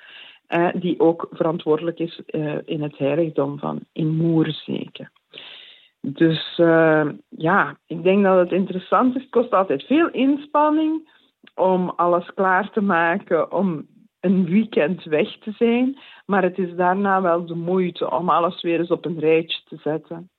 Uh, 0.50 0.70
die 0.74 1.00
ook 1.00 1.28
verantwoordelijk 1.32 2.00
is 2.00 2.22
in 2.66 2.82
het 2.82 2.98
heiligdom 2.98 3.60
van 3.60 3.80
in 3.94 4.16
Moerzeke. 4.16 5.10
Dus 6.14 6.58
uh, 6.58 7.10
ja, 7.30 7.78
ik 7.88 8.04
denk 8.04 8.24
dat 8.24 8.38
het 8.38 8.52
interessant 8.52 9.16
is. 9.16 9.22
Het 9.22 9.32
kost 9.32 9.52
altijd 9.52 9.84
veel 9.84 10.10
inspanning 10.10 11.10
om 11.56 11.90
alles 11.90 12.34
klaar 12.34 12.72
te 12.72 12.82
maken, 12.82 13.52
om 13.52 13.88
een 14.20 14.46
weekend 14.46 15.04
weg 15.04 15.38
te 15.38 15.52
zijn. 15.52 15.98
Maar 16.26 16.44
het 16.44 16.58
is 16.58 16.76
daarna 16.76 17.22
wel 17.22 17.46
de 17.46 17.56
moeite 17.56 18.12
om 18.12 18.30
alles 18.30 18.62
weer 18.62 18.80
eens 18.80 18.92
op 18.92 19.06
een 19.06 19.20
rijtje 19.20 19.62
te 19.66 19.78
zetten. 19.84 20.30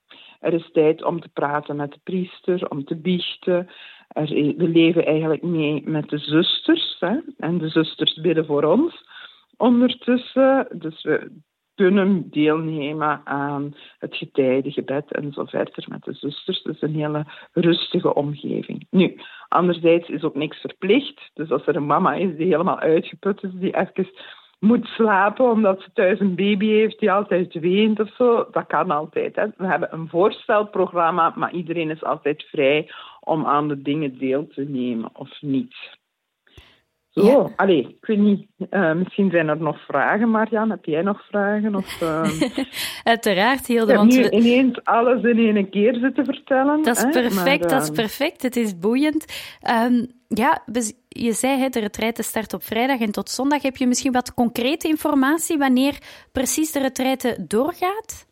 Er 0.40 0.52
is 0.52 0.70
tijd 0.72 1.04
om 1.04 1.20
te 1.20 1.28
praten 1.32 1.76
met 1.76 1.92
de 1.92 2.00
priester, 2.02 2.70
om 2.70 2.84
te 2.84 2.96
biechten. 2.96 3.68
er, 4.08 4.28
we 4.56 4.68
leven 4.68 5.06
eigenlijk 5.06 5.42
mee 5.42 5.82
met 5.84 6.08
de 6.08 6.18
zusters. 6.18 6.96
Hè, 6.98 7.16
en 7.36 7.58
de 7.58 7.68
zusters 7.68 8.14
bidden 8.20 8.46
voor 8.46 8.64
ons 8.64 9.04
ondertussen. 9.56 10.68
Dus 10.72 11.02
we 11.02 11.30
kunnen 11.78 12.30
deelnemen 12.30 13.20
aan 13.24 13.74
het 13.98 14.16
getijdengebed 14.16 15.12
en 15.12 15.32
zo 15.32 15.44
verder 15.44 15.84
met 15.88 16.04
de 16.04 16.12
zusters. 16.12 16.62
Dus 16.62 16.82
een 16.82 16.94
hele 16.94 17.24
rustige 17.52 18.14
omgeving. 18.14 18.86
Nu, 18.90 19.20
anderzijds 19.48 20.08
is 20.08 20.22
ook 20.22 20.34
niks 20.34 20.60
verplicht. 20.60 21.30
Dus 21.34 21.50
als 21.50 21.66
er 21.66 21.76
een 21.76 21.86
mama 21.86 22.14
is 22.14 22.36
die 22.36 22.46
helemaal 22.46 22.78
uitgeput 22.78 23.42
is, 23.42 23.50
die 23.52 23.76
even 23.76 24.10
moet 24.58 24.86
slapen 24.86 25.50
omdat 25.50 25.80
ze 25.80 25.90
thuis 25.92 26.20
een 26.20 26.34
baby 26.34 26.66
heeft 26.66 26.98
die 26.98 27.12
altijd 27.12 27.54
weent 27.54 28.00
of 28.00 28.14
zo, 28.14 28.48
dat 28.50 28.66
kan 28.66 28.90
altijd. 28.90 29.36
Hè. 29.36 29.46
We 29.56 29.66
hebben 29.66 29.92
een 29.92 30.08
voorstelprogramma, 30.08 31.32
maar 31.36 31.52
iedereen 31.52 31.90
is 31.90 32.04
altijd 32.04 32.42
vrij 32.42 32.90
om 33.20 33.46
aan 33.46 33.68
de 33.68 33.82
dingen 33.82 34.18
deel 34.18 34.46
te 34.46 34.62
nemen 34.62 35.10
of 35.12 35.40
niet. 35.40 35.74
Zo, 37.20 37.26
ja. 37.26 37.52
allee, 37.56 37.78
ik 37.78 38.06
weet 38.06 38.18
niet. 38.18 38.46
Uh, 38.70 38.92
misschien 38.92 39.30
zijn 39.30 39.48
er 39.48 39.60
nog 39.60 39.84
vragen, 39.84 40.30
Marianne. 40.30 40.74
Heb 40.74 40.84
jij 40.84 41.02
nog 41.02 41.26
vragen? 41.26 41.74
Of, 41.74 42.00
uh... 42.02 42.30
Uiteraard, 43.04 43.66
Hilde. 43.66 43.92
Heb 43.92 44.02
nu 44.02 44.28
ineens 44.28 44.84
alles 44.84 45.22
in 45.22 45.56
één 45.56 45.70
keer 45.70 45.94
zitten 45.94 46.24
vertellen. 46.24 46.82
Dat 46.82 46.96
is 46.96 47.02
hè? 47.02 47.10
perfect, 47.10 47.60
maar, 47.60 47.70
dat 47.70 47.82
is 47.82 47.88
uh... 47.88 47.94
perfect. 47.94 48.42
Het 48.42 48.56
is 48.56 48.78
boeiend. 48.78 49.24
Um, 49.86 50.06
ja, 50.28 50.62
je 51.08 51.32
zei, 51.32 51.58
hè, 51.58 51.68
de 51.68 51.80
retraite 51.80 52.22
start 52.22 52.54
op 52.54 52.62
vrijdag 52.62 53.00
en 53.00 53.12
tot 53.12 53.30
zondag. 53.30 53.62
Heb 53.62 53.76
je 53.76 53.86
misschien 53.86 54.12
wat 54.12 54.34
concrete 54.34 54.88
informatie 54.88 55.58
wanneer 55.58 55.98
precies 56.32 56.72
de 56.72 56.80
retraite 56.80 57.44
doorgaat? 57.46 58.26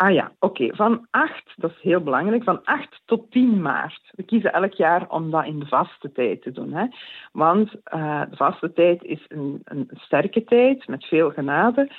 Ah 0.00 0.12
ja, 0.12 0.32
oké. 0.38 0.76
Van 0.76 1.06
8, 1.10 1.52
dat 1.56 1.70
is 1.70 1.80
heel 1.80 2.00
belangrijk, 2.00 2.44
van 2.44 2.64
8 2.64 3.02
tot 3.04 3.30
10 3.30 3.62
maart. 3.62 4.10
We 4.14 4.22
kiezen 4.22 4.52
elk 4.52 4.72
jaar 4.72 5.10
om 5.10 5.30
dat 5.30 5.46
in 5.46 5.58
de 5.58 5.66
vaste 5.66 6.12
tijd 6.12 6.42
te 6.42 6.50
doen. 6.50 6.72
Hè? 6.72 6.86
Want 7.32 7.74
uh, 7.94 8.22
de 8.30 8.36
vaste 8.36 8.72
tijd 8.72 9.02
is 9.02 9.24
een, 9.28 9.60
een, 9.64 9.90
sterke 9.92 10.44
tijd 10.44 10.86
met 10.86 11.04
veel 11.04 11.30
genade. 11.30 11.90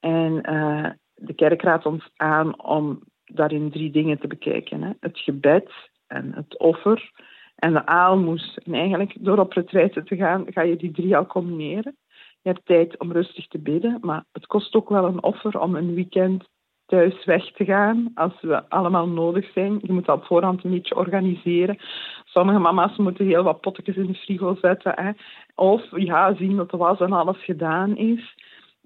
En 0.00 0.50
uh, 0.50 0.90
de 1.14 1.34
kerk 1.34 1.62
raadt 1.62 1.86
ons 1.86 2.10
aan 2.16 2.62
om 2.62 3.02
daarin 3.24 3.70
drie 3.70 3.90
dingen 3.90 4.18
te 4.18 4.26
bekijken: 4.26 4.82
hè? 4.82 4.90
het 5.00 5.18
gebed 5.18 5.70
en 6.06 6.34
het 6.34 6.58
offer 6.58 7.10
en 7.56 7.72
de 7.72 7.86
aalmoes. 7.86 8.58
En 8.64 8.74
eigenlijk, 8.74 9.14
door 9.18 9.38
op 9.38 9.52
retraite 9.52 10.02
te 10.02 10.16
gaan, 10.16 10.44
ga 10.48 10.62
je 10.62 10.76
die 10.76 10.92
drie 10.92 11.16
al 11.16 11.26
combineren. 11.26 11.96
Je 12.42 12.48
hebt 12.48 12.66
tijd 12.66 12.98
om 12.98 13.12
rustig 13.12 13.46
te 13.46 13.58
bidden, 13.58 13.98
maar 14.00 14.24
het 14.32 14.46
kost 14.46 14.74
ook 14.74 14.88
wel 14.88 15.04
een 15.04 15.22
offer 15.22 15.60
om 15.60 15.74
een 15.76 15.94
weekend 15.94 16.48
thuis 16.88 17.24
weg 17.24 17.52
te 17.52 17.64
gaan 17.64 18.10
als 18.14 18.40
we 18.40 18.68
allemaal 18.68 19.08
nodig 19.08 19.52
zijn. 19.52 19.78
Je 19.82 19.92
moet 19.92 20.04
dat 20.04 20.16
op 20.16 20.24
voorhand 20.24 20.64
een 20.64 20.70
beetje 20.70 20.96
organiseren. 20.96 21.78
Sommige 22.24 22.58
mama's 22.58 22.96
moeten 22.96 23.26
heel 23.26 23.42
wat 23.42 23.60
potjes 23.60 23.96
in 23.96 24.06
de 24.06 24.14
frigo 24.14 24.56
zetten. 24.60 24.92
Hè. 24.94 25.10
Of 25.54 25.82
ja, 25.90 26.34
zien 26.34 26.56
dat 26.56 26.70
de 26.70 26.76
was 26.76 27.00
en 27.00 27.12
alles 27.12 27.44
gedaan 27.44 27.96
is. 27.96 28.34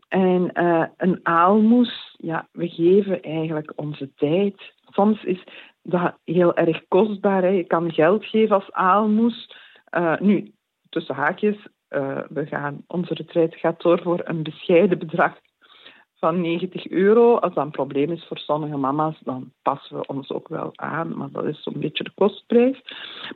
En 0.09 0.51
uh, 0.55 0.85
een 0.97 1.21
aalmoes, 1.23 2.15
ja, 2.19 2.49
we 2.53 2.69
geven 2.69 3.23
eigenlijk 3.23 3.73
onze 3.77 4.11
tijd. 4.15 4.73
Soms 4.91 5.25
is 5.25 5.45
dat 5.83 6.15
heel 6.25 6.57
erg 6.57 6.83
kostbaar. 6.89 7.43
Hè. 7.43 7.49
Je 7.49 7.65
kan 7.65 7.93
geld 7.93 8.25
geven 8.25 8.55
als 8.55 8.73
aalmoes. 8.73 9.57
Uh, 9.99 10.21
nu, 10.21 10.53
tussen 10.89 11.15
haakjes, 11.15 11.57
uh, 11.91 12.19
we 12.29 12.47
gaan, 12.47 12.85
onze 12.87 13.15
retraite 13.15 13.59
gaat 13.59 13.81
door 13.83 14.03
voor 14.03 14.21
een 14.25 14.43
bescheiden 14.43 14.99
bedrag 14.99 15.39
van 16.23 16.41
90 16.41 16.89
euro. 16.89 17.37
Als 17.37 17.55
dat 17.55 17.65
een 17.65 17.71
probleem 17.71 18.11
is 18.11 18.25
voor 18.29 18.39
sommige 18.39 18.77
mama's, 18.77 19.19
dan 19.21 19.53
passen 19.63 19.97
we 19.97 20.07
ons 20.07 20.31
ook 20.31 20.49
wel 20.49 20.71
aan, 20.75 21.17
maar 21.17 21.31
dat 21.31 21.45
is 21.45 21.63
zo'n 21.63 21.81
beetje 21.81 22.05
de 22.05 22.13
kostprijs. 22.15 22.83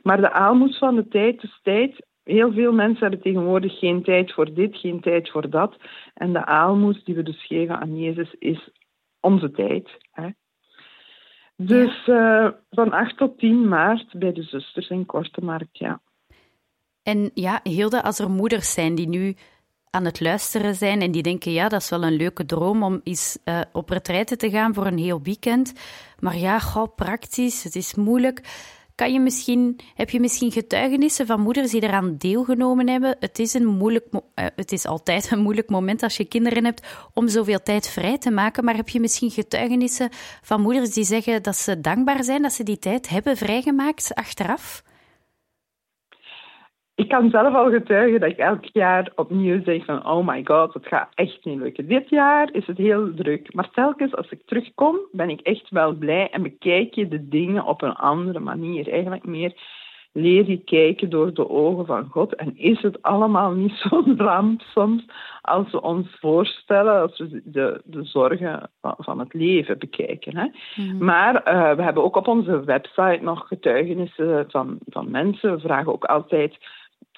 Maar 0.03 0.21
de 0.21 0.31
aalmoes 0.31 0.77
van 0.77 0.95
de 0.95 1.07
tijd 1.07 1.43
is 1.43 1.59
tijd. 1.63 2.05
Heel 2.23 2.51
veel 2.51 2.71
mensen 2.71 3.01
hebben 3.01 3.21
tegenwoordig 3.21 3.79
geen 3.79 4.03
tijd 4.03 4.33
voor 4.33 4.53
dit, 4.53 4.77
geen 4.77 4.99
tijd 4.99 5.29
voor 5.29 5.49
dat. 5.49 5.75
En 6.13 6.33
de 6.33 6.45
aalmoes 6.45 7.03
die 7.03 7.15
we 7.15 7.23
dus 7.23 7.45
geven 7.45 7.79
aan 7.79 7.99
Jezus 7.99 8.35
is 8.39 8.69
onze 9.19 9.51
tijd. 9.51 9.89
Hè. 10.11 10.29
Dus 11.55 12.05
ja. 12.05 12.45
uh, 12.45 12.51
van 12.69 12.91
8 12.91 13.17
tot 13.17 13.37
10 13.37 13.67
maart 13.67 14.19
bij 14.19 14.31
de 14.33 14.43
zusters 14.43 14.89
in 14.89 15.05
Korte 15.05 15.43
Markt, 15.43 15.77
ja. 15.77 16.01
En 17.03 17.31
ja, 17.33 17.59
Hilde, 17.63 18.03
als 18.03 18.19
er 18.19 18.29
moeders 18.29 18.73
zijn 18.73 18.95
die 18.95 19.07
nu 19.07 19.35
aan 19.91 20.05
het 20.05 20.19
luisteren 20.19 20.75
zijn 20.75 21.01
en 21.01 21.11
die 21.11 21.21
denken, 21.21 21.51
ja, 21.51 21.69
dat 21.69 21.81
is 21.81 21.89
wel 21.89 22.03
een 22.03 22.15
leuke 22.15 22.45
droom 22.45 22.83
om 22.83 23.01
eens 23.03 23.37
uh, 23.45 23.61
op 23.71 23.89
retraite 23.89 24.35
te 24.35 24.49
gaan 24.49 24.73
voor 24.73 24.85
een 24.85 24.97
heel 24.97 25.21
weekend. 25.21 25.73
Maar 26.19 26.37
ja, 26.37 26.59
gauw 26.59 26.85
praktisch, 26.85 27.63
het 27.63 27.75
is 27.75 27.95
moeilijk. 27.95 28.41
Kan 28.95 29.13
je 29.13 29.19
misschien, 29.19 29.79
heb 29.95 30.09
je 30.09 30.19
misschien 30.19 30.51
getuigenissen 30.51 31.25
van 31.25 31.41
moeders 31.41 31.71
die 31.71 31.83
eraan 31.83 32.17
deelgenomen 32.17 32.89
hebben? 32.89 33.15
Het 33.19 33.39
is, 33.39 33.53
een 33.53 33.65
moeilijk, 33.65 34.05
uh, 34.11 34.19
het 34.55 34.71
is 34.71 34.85
altijd 34.85 35.31
een 35.31 35.39
moeilijk 35.39 35.69
moment 35.69 36.03
als 36.03 36.17
je 36.17 36.25
kinderen 36.25 36.65
hebt 36.65 36.87
om 37.13 37.27
zoveel 37.27 37.63
tijd 37.63 37.87
vrij 37.87 38.17
te 38.17 38.31
maken. 38.31 38.63
Maar 38.63 38.75
heb 38.75 38.89
je 38.89 38.99
misschien 38.99 39.31
getuigenissen 39.31 40.09
van 40.41 40.61
moeders 40.61 40.89
die 40.89 41.03
zeggen 41.03 41.43
dat 41.43 41.55
ze 41.55 41.81
dankbaar 41.81 42.23
zijn 42.23 42.41
dat 42.41 42.53
ze 42.53 42.63
die 42.63 42.79
tijd 42.79 43.09
hebben 43.09 43.37
vrijgemaakt 43.37 44.13
achteraf? 44.13 44.83
Ik 46.97 47.09
kan 47.09 47.29
zelf 47.29 47.53
al 47.53 47.69
getuigen 47.69 48.19
dat 48.19 48.29
ik 48.29 48.37
elk 48.37 48.65
jaar 48.65 49.11
opnieuw 49.15 49.63
zeg 49.63 49.85
van 49.85 50.05
oh 50.05 50.27
my 50.27 50.41
god, 50.43 50.73
het 50.73 50.87
gaat 50.87 51.09
echt 51.13 51.45
niet 51.45 51.59
lukken. 51.59 51.87
Dit 51.87 52.09
jaar 52.09 52.49
is 52.51 52.65
het 52.67 52.77
heel 52.77 53.13
druk, 53.13 53.53
maar 53.53 53.69
telkens 53.71 54.15
als 54.15 54.29
ik 54.29 54.41
terugkom 54.45 54.97
ben 55.11 55.29
ik 55.29 55.39
echt 55.39 55.69
wel 55.69 55.93
blij 55.93 56.29
en 56.29 56.41
bekijk 56.41 56.93
je 56.93 57.07
de 57.07 57.27
dingen 57.27 57.63
op 57.63 57.81
een 57.81 57.95
andere 57.95 58.39
manier. 58.39 58.91
Eigenlijk 58.91 59.25
meer 59.25 59.53
leer 60.11 60.49
je 60.49 60.57
kijken 60.57 61.09
door 61.09 61.33
de 61.33 61.49
ogen 61.49 61.85
van 61.85 62.07
God 62.09 62.35
en 62.35 62.57
is 62.57 62.81
het 62.81 63.01
allemaal 63.01 63.51
niet 63.51 63.73
zo'n 63.89 64.17
ramp 64.17 64.61
soms 64.61 65.05
als 65.41 65.71
we 65.71 65.81
ons 65.81 66.07
voorstellen, 66.19 67.01
als 67.01 67.17
we 67.17 67.41
de, 67.43 67.81
de 67.85 68.03
zorgen 68.03 68.69
van, 68.81 68.95
van 68.97 69.19
het 69.19 69.33
leven 69.33 69.79
bekijken. 69.79 70.37
Hè? 70.37 70.47
Mm. 70.75 71.03
Maar 71.03 71.33
uh, 71.33 71.75
we 71.75 71.83
hebben 71.83 72.03
ook 72.03 72.15
op 72.15 72.27
onze 72.27 72.63
website 72.63 73.19
nog 73.21 73.47
getuigenissen 73.47 74.45
van, 74.49 74.77
van 74.85 75.11
mensen. 75.11 75.53
We 75.53 75.59
vragen 75.59 75.93
ook 75.93 76.05
altijd 76.05 76.57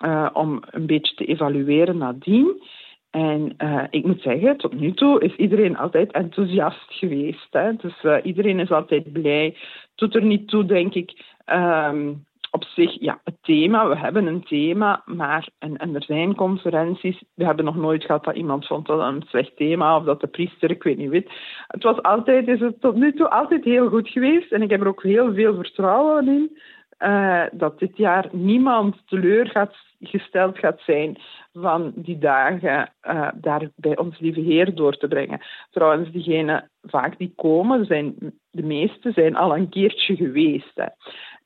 uh, 0.03 0.29
om 0.33 0.61
een 0.69 0.85
beetje 0.85 1.15
te 1.15 1.25
evalueren 1.25 1.97
nadien. 1.97 2.61
En 3.09 3.53
uh, 3.57 3.83
ik 3.89 4.05
moet 4.05 4.21
zeggen, 4.21 4.57
tot 4.57 4.79
nu 4.79 4.93
toe 4.93 5.21
is 5.23 5.35
iedereen 5.35 5.77
altijd 5.77 6.11
enthousiast 6.11 6.85
geweest. 6.87 7.47
Hè? 7.51 7.75
Dus 7.75 8.03
uh, 8.03 8.17
iedereen 8.23 8.59
is 8.59 8.71
altijd 8.71 9.11
blij. 9.11 9.57
Doet 9.95 10.15
er 10.15 10.23
niet 10.23 10.47
toe, 10.47 10.65
denk 10.65 10.93
ik, 10.93 11.23
um, 11.45 12.27
op 12.51 12.63
zich, 12.63 12.99
ja, 12.99 13.21
het 13.23 13.37
thema. 13.41 13.87
We 13.87 13.97
hebben 13.97 14.25
een 14.25 14.43
thema, 14.43 15.01
maar 15.05 15.49
en, 15.59 15.95
er 15.95 16.03
zijn 16.03 16.35
conferenties. 16.35 17.23
We 17.35 17.45
hebben 17.45 17.65
nog 17.65 17.75
nooit 17.75 18.03
gehad 18.03 18.23
dat 18.23 18.35
iemand 18.35 18.67
vond 18.67 18.85
dat 18.85 18.99
een 18.99 19.23
slecht 19.27 19.55
thema 19.55 19.97
of 19.97 20.03
dat 20.03 20.21
de 20.21 20.27
priester, 20.27 20.71
ik 20.71 20.83
weet 20.83 20.97
niet 20.97 21.09
weet. 21.09 21.31
Het 21.67 21.83
was 21.83 22.01
altijd, 22.01 22.47
is 22.47 22.59
het 22.59 22.81
tot 22.81 22.95
nu 22.95 23.13
toe 23.13 23.29
altijd 23.29 23.63
heel 23.63 23.89
goed 23.89 24.09
geweest. 24.09 24.51
En 24.51 24.61
ik 24.61 24.69
heb 24.69 24.81
er 24.81 24.87
ook 24.87 25.03
heel 25.03 25.33
veel 25.33 25.55
vertrouwen 25.55 26.27
in. 26.27 26.57
Uh, 26.99 27.43
dat 27.51 27.79
dit 27.79 27.97
jaar 27.97 28.27
niemand 28.31 29.07
teleur 29.07 29.47
gaat, 29.47 30.81
zijn 30.81 31.17
van 31.53 31.91
die 31.95 32.17
dagen 32.17 32.93
uh, 33.01 33.27
daar 33.35 33.69
bij 33.75 33.97
ons 33.97 34.19
lieve 34.19 34.39
Heer 34.39 34.75
door 34.75 34.97
te 34.97 35.07
brengen. 35.07 35.41
Trouwens, 35.69 36.11
diegenen 36.11 36.69
vaak 36.81 37.17
die 37.17 37.33
komen, 37.35 37.85
zijn, 37.85 38.15
de 38.51 38.63
meeste 38.63 39.11
zijn 39.11 39.35
al 39.35 39.55
een 39.55 39.69
keertje 39.69 40.15
geweest. 40.15 40.71
Hè. 40.75 40.85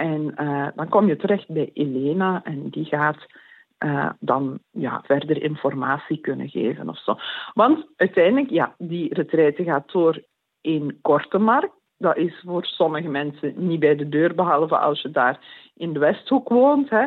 En 0.00 0.34
uh, 0.36 0.66
dan 0.74 0.88
kom 0.88 1.06
je 1.06 1.16
terecht 1.16 1.48
bij 1.48 1.70
Elena 1.74 2.40
en 2.44 2.68
die 2.68 2.84
gaat 2.84 3.26
uh, 3.84 4.10
dan 4.20 4.58
ja, 4.70 5.02
verder 5.04 5.42
informatie 5.42 6.18
kunnen 6.18 6.48
geven 6.48 6.88
of 6.88 6.98
zo. 6.98 7.16
Want 7.54 7.86
uiteindelijk, 7.96 8.50
ja, 8.50 8.74
die 8.78 9.14
retraite 9.14 9.64
gaat 9.64 9.92
door 9.92 10.22
in 10.60 10.98
Kortemark. 11.02 11.70
Dat 11.98 12.16
is 12.16 12.42
voor 12.46 12.64
sommige 12.64 13.08
mensen 13.08 13.54
niet 13.56 13.80
bij 13.80 13.96
de 13.96 14.08
deur, 14.08 14.34
behalve 14.34 14.76
als 14.78 15.02
je 15.02 15.10
daar 15.10 15.38
in 15.76 15.92
de 15.92 15.98
Westhoek 15.98 16.48
woont. 16.48 16.90
Hè. 16.90 17.06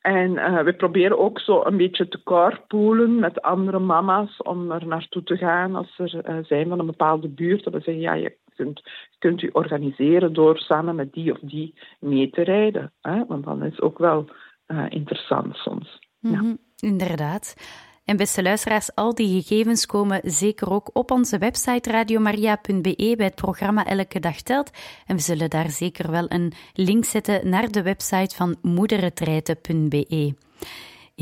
En 0.00 0.30
uh, 0.30 0.62
we 0.62 0.72
proberen 0.72 1.18
ook 1.18 1.40
zo 1.40 1.62
een 1.64 1.76
beetje 1.76 2.08
te 2.08 2.22
carpoolen 2.22 3.18
met 3.18 3.42
andere 3.42 3.78
mama's 3.78 4.36
om 4.42 4.70
er 4.70 4.86
naartoe 4.86 5.22
te 5.22 5.36
gaan 5.36 5.74
als 5.74 5.98
er 5.98 6.44
zijn 6.46 6.68
van 6.68 6.78
een 6.78 6.86
bepaalde 6.86 7.28
buurt. 7.28 7.64
Dat 7.64 7.72
we 7.72 7.80
zeggen, 7.80 8.02
ja, 8.02 8.14
je 8.14 8.36
kunt, 8.60 8.82
kunt 9.18 9.42
u 9.42 9.48
organiseren 9.52 10.32
door 10.32 10.58
samen 10.58 10.94
met 10.94 11.12
die 11.12 11.32
of 11.32 11.38
die 11.38 11.74
mee 12.00 12.30
te 12.30 12.42
rijden. 12.42 12.92
Hè? 13.00 13.26
Want 13.26 13.44
dan 13.44 13.64
is 13.64 13.80
ook 13.80 13.98
wel 13.98 14.30
uh, 14.66 14.86
interessant 14.88 15.56
soms. 15.56 15.98
Ja. 16.18 16.56
Inderdaad. 16.76 17.54
En 18.04 18.16
beste 18.16 18.42
luisteraars, 18.42 18.94
al 18.94 19.14
die 19.14 19.42
gegevens 19.42 19.86
komen 19.86 20.20
zeker 20.24 20.70
ook 20.70 20.90
op 20.92 21.10
onze 21.10 21.38
website 21.38 21.90
radiomaria.be 21.90 23.14
bij 23.16 23.26
het 23.26 23.34
programma 23.34 23.86
Elke 23.86 24.20
Dag 24.20 24.40
Telt. 24.42 24.70
En 25.06 25.16
we 25.16 25.22
zullen 25.22 25.50
daar 25.50 25.70
zeker 25.70 26.10
wel 26.10 26.26
een 26.28 26.52
link 26.74 27.04
zetten 27.04 27.48
naar 27.48 27.70
de 27.70 27.82
website 27.82 28.36
van 28.36 28.56
moederretreiten.be. 28.62 30.34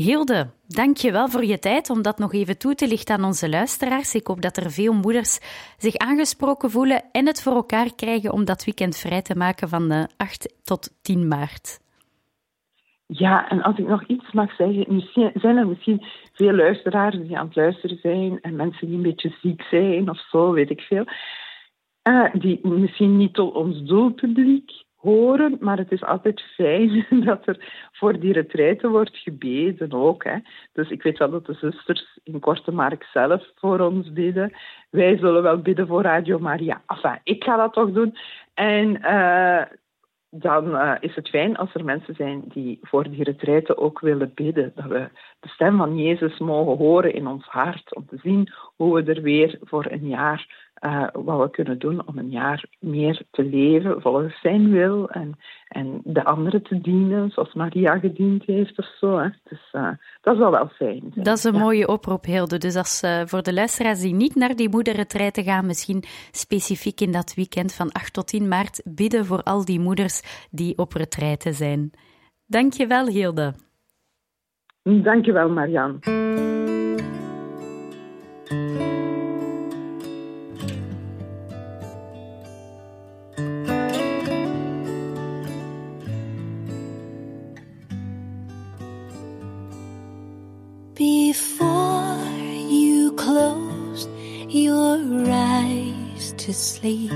Hilde, 0.05 0.49
dank 0.67 0.97
je 0.97 1.11
wel 1.11 1.27
voor 1.27 1.45
je 1.45 1.59
tijd 1.59 1.89
om 1.89 2.01
dat 2.01 2.17
nog 2.17 2.33
even 2.33 2.57
toe 2.57 2.75
te 2.75 2.87
lichten 2.87 3.15
aan 3.15 3.23
onze 3.23 3.49
luisteraars. 3.49 4.15
Ik 4.15 4.27
hoop 4.27 4.41
dat 4.41 4.57
er 4.57 4.71
veel 4.71 4.93
moeders 4.93 5.39
zich 5.77 5.95
aangesproken 5.97 6.69
voelen 6.69 7.01
en 7.11 7.25
het 7.25 7.43
voor 7.43 7.53
elkaar 7.53 7.95
krijgen 7.95 8.31
om 8.31 8.45
dat 8.45 8.65
weekend 8.65 8.97
vrij 8.97 9.21
te 9.21 9.35
maken 9.35 9.69
van 9.69 10.07
8 10.17 10.63
tot 10.63 10.89
10 11.01 11.27
maart. 11.27 11.79
Ja, 13.05 13.49
en 13.49 13.61
als 13.61 13.77
ik 13.77 13.87
nog 13.87 14.07
iets 14.07 14.31
mag 14.31 14.55
zeggen, 14.55 15.01
zijn 15.33 15.57
er 15.57 15.67
misschien 15.67 16.05
veel 16.33 16.53
luisteraars 16.53 17.15
die 17.15 17.37
aan 17.37 17.45
het 17.45 17.55
luisteren 17.55 17.97
zijn 18.01 18.41
en 18.41 18.55
mensen 18.55 18.87
die 18.87 18.95
een 18.95 19.01
beetje 19.01 19.35
ziek 19.41 19.61
zijn 19.61 20.09
of 20.09 20.19
zo, 20.29 20.51
weet 20.51 20.69
ik 20.69 20.81
veel, 20.81 21.05
uh, 22.09 22.33
die 22.33 22.67
misschien 22.67 23.17
niet 23.17 23.33
tot 23.33 23.53
ons 23.53 23.83
doelpubliek 23.83 24.71
horen, 24.99 25.57
maar 25.59 25.77
het 25.77 25.91
is 25.91 26.03
altijd 26.03 26.41
fijn 26.41 27.05
dat 27.25 27.47
er 27.47 27.87
voor 27.91 28.19
die 28.19 28.33
retraite 28.33 28.87
wordt 28.87 29.17
gebeden 29.17 29.93
ook. 29.93 30.23
Hè. 30.23 30.37
Dus 30.73 30.89
ik 30.89 31.03
weet 31.03 31.17
wel 31.17 31.29
dat 31.29 31.45
de 31.45 31.53
zusters 31.53 32.19
in 32.23 32.39
Kortemark 32.39 33.03
zelf 33.13 33.51
voor 33.55 33.79
ons 33.79 34.13
bidden. 34.13 34.53
Wij 34.89 35.17
zullen 35.17 35.43
wel 35.43 35.57
bidden 35.57 35.87
voor 35.87 36.01
Radio 36.01 36.39
Maria. 36.39 36.81
Enfin, 36.87 37.19
ik 37.23 37.43
ga 37.43 37.57
dat 37.57 37.73
toch 37.73 37.91
doen. 37.91 38.17
En 38.53 38.99
uh, 39.01 39.61
dan 40.29 40.75
uh, 40.75 40.95
is 40.99 41.15
het 41.15 41.29
fijn 41.29 41.57
als 41.57 41.73
er 41.73 41.85
mensen 41.85 42.15
zijn 42.15 42.43
die 42.47 42.79
voor 42.81 43.09
die 43.09 43.23
retraite 43.23 43.77
ook 43.77 43.99
willen 43.99 44.31
bidden. 44.35 44.71
Dat 44.75 44.85
we 44.85 45.09
de 45.39 45.49
stem 45.49 45.77
van 45.77 45.97
Jezus 45.97 46.37
mogen 46.37 46.77
horen 46.77 47.13
in 47.13 47.27
ons 47.27 47.45
hart. 47.45 47.95
Om 47.95 48.05
te 48.05 48.17
zien 48.17 48.51
hoe 48.75 48.95
we 48.95 49.13
er 49.13 49.21
weer 49.21 49.57
voor 49.61 49.85
een 49.89 50.07
jaar 50.07 50.68
uh, 50.81 51.07
wat 51.13 51.39
we 51.39 51.49
kunnen 51.49 51.79
doen 51.79 52.07
om 52.07 52.17
een 52.17 52.29
jaar 52.29 52.65
meer 52.79 53.21
te 53.31 53.43
leven 53.43 54.01
volgens 54.01 54.41
zijn 54.41 54.71
wil 54.71 55.09
en, 55.09 55.37
en 55.67 56.01
de 56.03 56.23
anderen 56.23 56.63
te 56.63 56.81
dienen 56.81 57.29
zoals 57.29 57.53
Maria 57.53 57.99
gediend 57.99 58.43
heeft 58.45 58.77
of 58.77 58.85
zo. 58.99 59.17
Hè. 59.17 59.29
Dus 59.43 59.69
uh, 59.71 59.89
dat 60.21 60.33
is 60.33 60.39
wel 60.39 60.51
wel 60.51 60.67
fijn. 60.67 61.11
Dat 61.15 61.37
is 61.37 61.43
een 61.43 61.53
ja. 61.53 61.59
mooie 61.59 61.87
oproep, 61.87 62.25
Hilde. 62.25 62.57
Dus 62.57 62.75
als 62.75 63.03
uh, 63.03 63.21
voor 63.25 63.43
de 63.43 63.53
luisteraars 63.53 64.01
die 64.01 64.13
niet 64.13 64.35
naar 64.35 64.55
die 64.55 64.69
moederretreiten 64.69 65.43
gaan, 65.43 65.65
misschien 65.65 66.03
specifiek 66.31 67.01
in 67.01 67.11
dat 67.11 67.33
weekend 67.35 67.73
van 67.73 67.91
8 67.91 68.13
tot 68.13 68.27
10 68.27 68.47
maart, 68.47 68.81
bidden 68.95 69.25
voor 69.25 69.43
al 69.43 69.65
die 69.65 69.79
moeders 69.79 70.47
die 70.51 70.77
op 70.77 70.93
retreiten 70.93 71.53
zijn. 71.53 71.91
Dank 72.45 72.73
je 72.73 72.87
wel, 72.87 73.07
Hilde. 73.07 73.53
Dank 74.83 75.25
je 75.25 75.31
wel, 75.31 75.49
Marianne. 75.49 76.57
Sleep, 96.81 97.11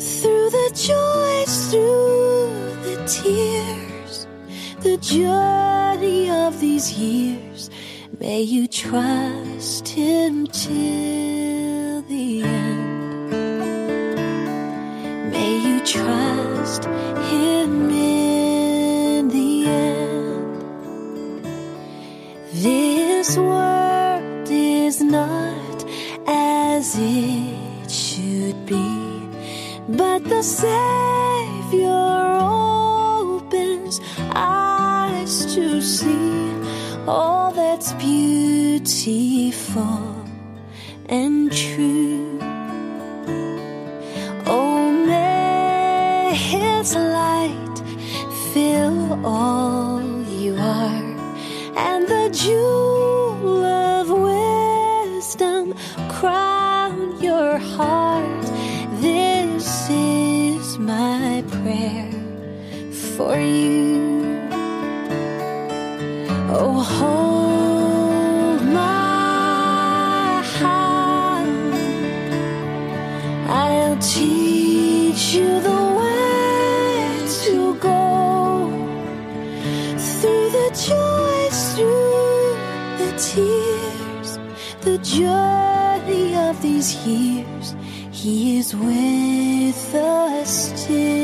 through 0.00 0.48
the 0.48 0.70
joys, 0.74 1.70
through 1.70 2.48
the 2.84 2.96
tears, 3.06 4.26
the 4.80 4.96
journey 4.96 6.30
of 6.30 6.58
these 6.58 6.90
years. 6.94 7.68
May 8.18 8.40
you 8.40 8.66
trust 8.66 9.88
Him 9.88 10.46
till 10.46 12.00
the 12.02 12.42
end. 12.42 13.30
May 15.32 15.58
you 15.58 15.84
trust 15.84 16.84
Him 16.84 17.59
the 30.30 30.42
Savior 30.42 31.90
opens 32.40 34.00
eyes 34.32 35.44
to 35.54 35.82
see 35.82 36.54
all 37.06 37.50
that's 37.50 37.92
beautiful 37.94 39.34
and 41.08 41.50
true. 41.52 42.38
Oh, 44.46 44.92
may 45.06 46.32
His 46.34 46.94
light 46.94 47.78
fill 48.52 49.26
all 49.26 49.59
journey 85.02 86.36
of 86.36 86.60
these 86.62 86.94
years. 87.06 87.74
He 88.12 88.58
is 88.58 88.74
with 88.74 89.94
us 89.94 90.86
till 90.86 91.19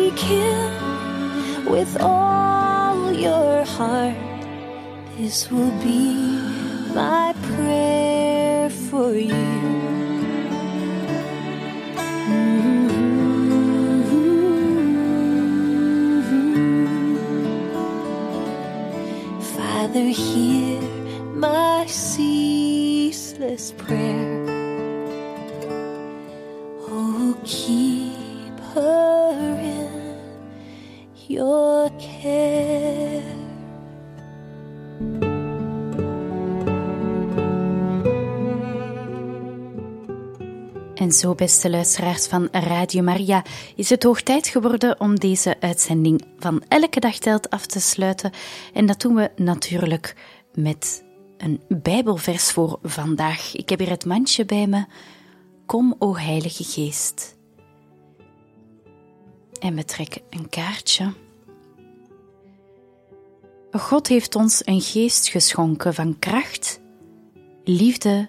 seek 0.00 0.18
him 0.18 1.66
with 1.66 2.00
all 2.00 3.12
your 3.12 3.64
heart. 3.64 4.16
This 5.18 5.50
will 5.50 5.74
be 5.82 6.14
my 6.94 7.34
prayer 7.48 8.70
for 8.70 9.12
you. 9.14 9.48
Mm-hmm. 12.30 13.00
Father, 19.54 20.08
hear 20.24 20.80
my 21.34 21.84
ceaseless 21.86 23.72
prayer. 23.72 24.39
Zo, 41.12 41.34
beste 41.34 41.70
luisteraars 41.70 42.26
van 42.26 42.48
Radio 42.50 43.02
Maria, 43.02 43.44
is 43.76 43.90
het 43.90 44.02
hoog 44.02 44.22
tijd 44.22 44.46
geworden 44.46 45.00
om 45.00 45.18
deze 45.18 45.56
uitzending 45.60 46.24
van 46.38 46.62
Elke 46.68 47.00
Dag 47.00 47.18
Telt 47.18 47.50
af 47.50 47.66
te 47.66 47.80
sluiten. 47.80 48.30
En 48.74 48.86
dat 48.86 49.00
doen 49.00 49.14
we 49.14 49.30
natuurlijk 49.36 50.16
met 50.54 51.04
een 51.38 51.60
Bijbelvers 51.68 52.50
voor 52.50 52.78
vandaag. 52.82 53.56
Ik 53.56 53.68
heb 53.68 53.78
hier 53.78 53.90
het 53.90 54.04
mandje 54.04 54.44
bij 54.44 54.66
me. 54.66 54.84
Kom, 55.66 55.94
o 55.98 56.16
Heilige 56.16 56.64
Geest. 56.64 57.36
En 59.60 59.74
we 59.74 59.84
trekken 59.84 60.22
een 60.30 60.48
kaartje. 60.48 61.12
God 63.70 64.08
heeft 64.08 64.34
ons 64.34 64.62
een 64.64 64.80
geest 64.80 65.28
geschonken 65.28 65.94
van 65.94 66.18
kracht, 66.18 66.80
liefde 67.64 68.28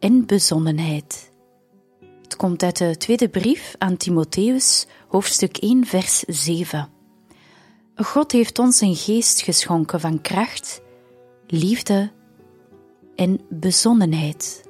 en 0.00 0.26
bezonnenheid. 0.26 1.30
Het 2.22 2.36
komt 2.36 2.62
uit 2.62 2.78
de 2.78 2.96
tweede 2.96 3.28
brief 3.28 3.74
aan 3.78 3.96
Timotheus, 3.96 4.86
hoofdstuk 5.08 5.56
1, 5.56 5.86
vers 5.86 6.18
7. 6.26 6.88
God 7.94 8.32
heeft 8.32 8.58
ons 8.58 8.80
een 8.80 8.96
geest 8.96 9.40
geschonken 9.40 10.00
van 10.00 10.20
kracht, 10.20 10.80
liefde 11.46 12.12
en 13.16 13.40
bezonnenheid. 13.48 14.68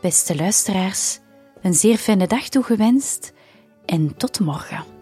Beste 0.00 0.36
luisteraars, 0.36 1.18
een 1.62 1.74
zeer 1.74 1.96
fijne 1.96 2.26
dag 2.26 2.48
toegewenst 2.48 3.32
en 3.84 4.16
tot 4.16 4.40
morgen. 4.40 4.97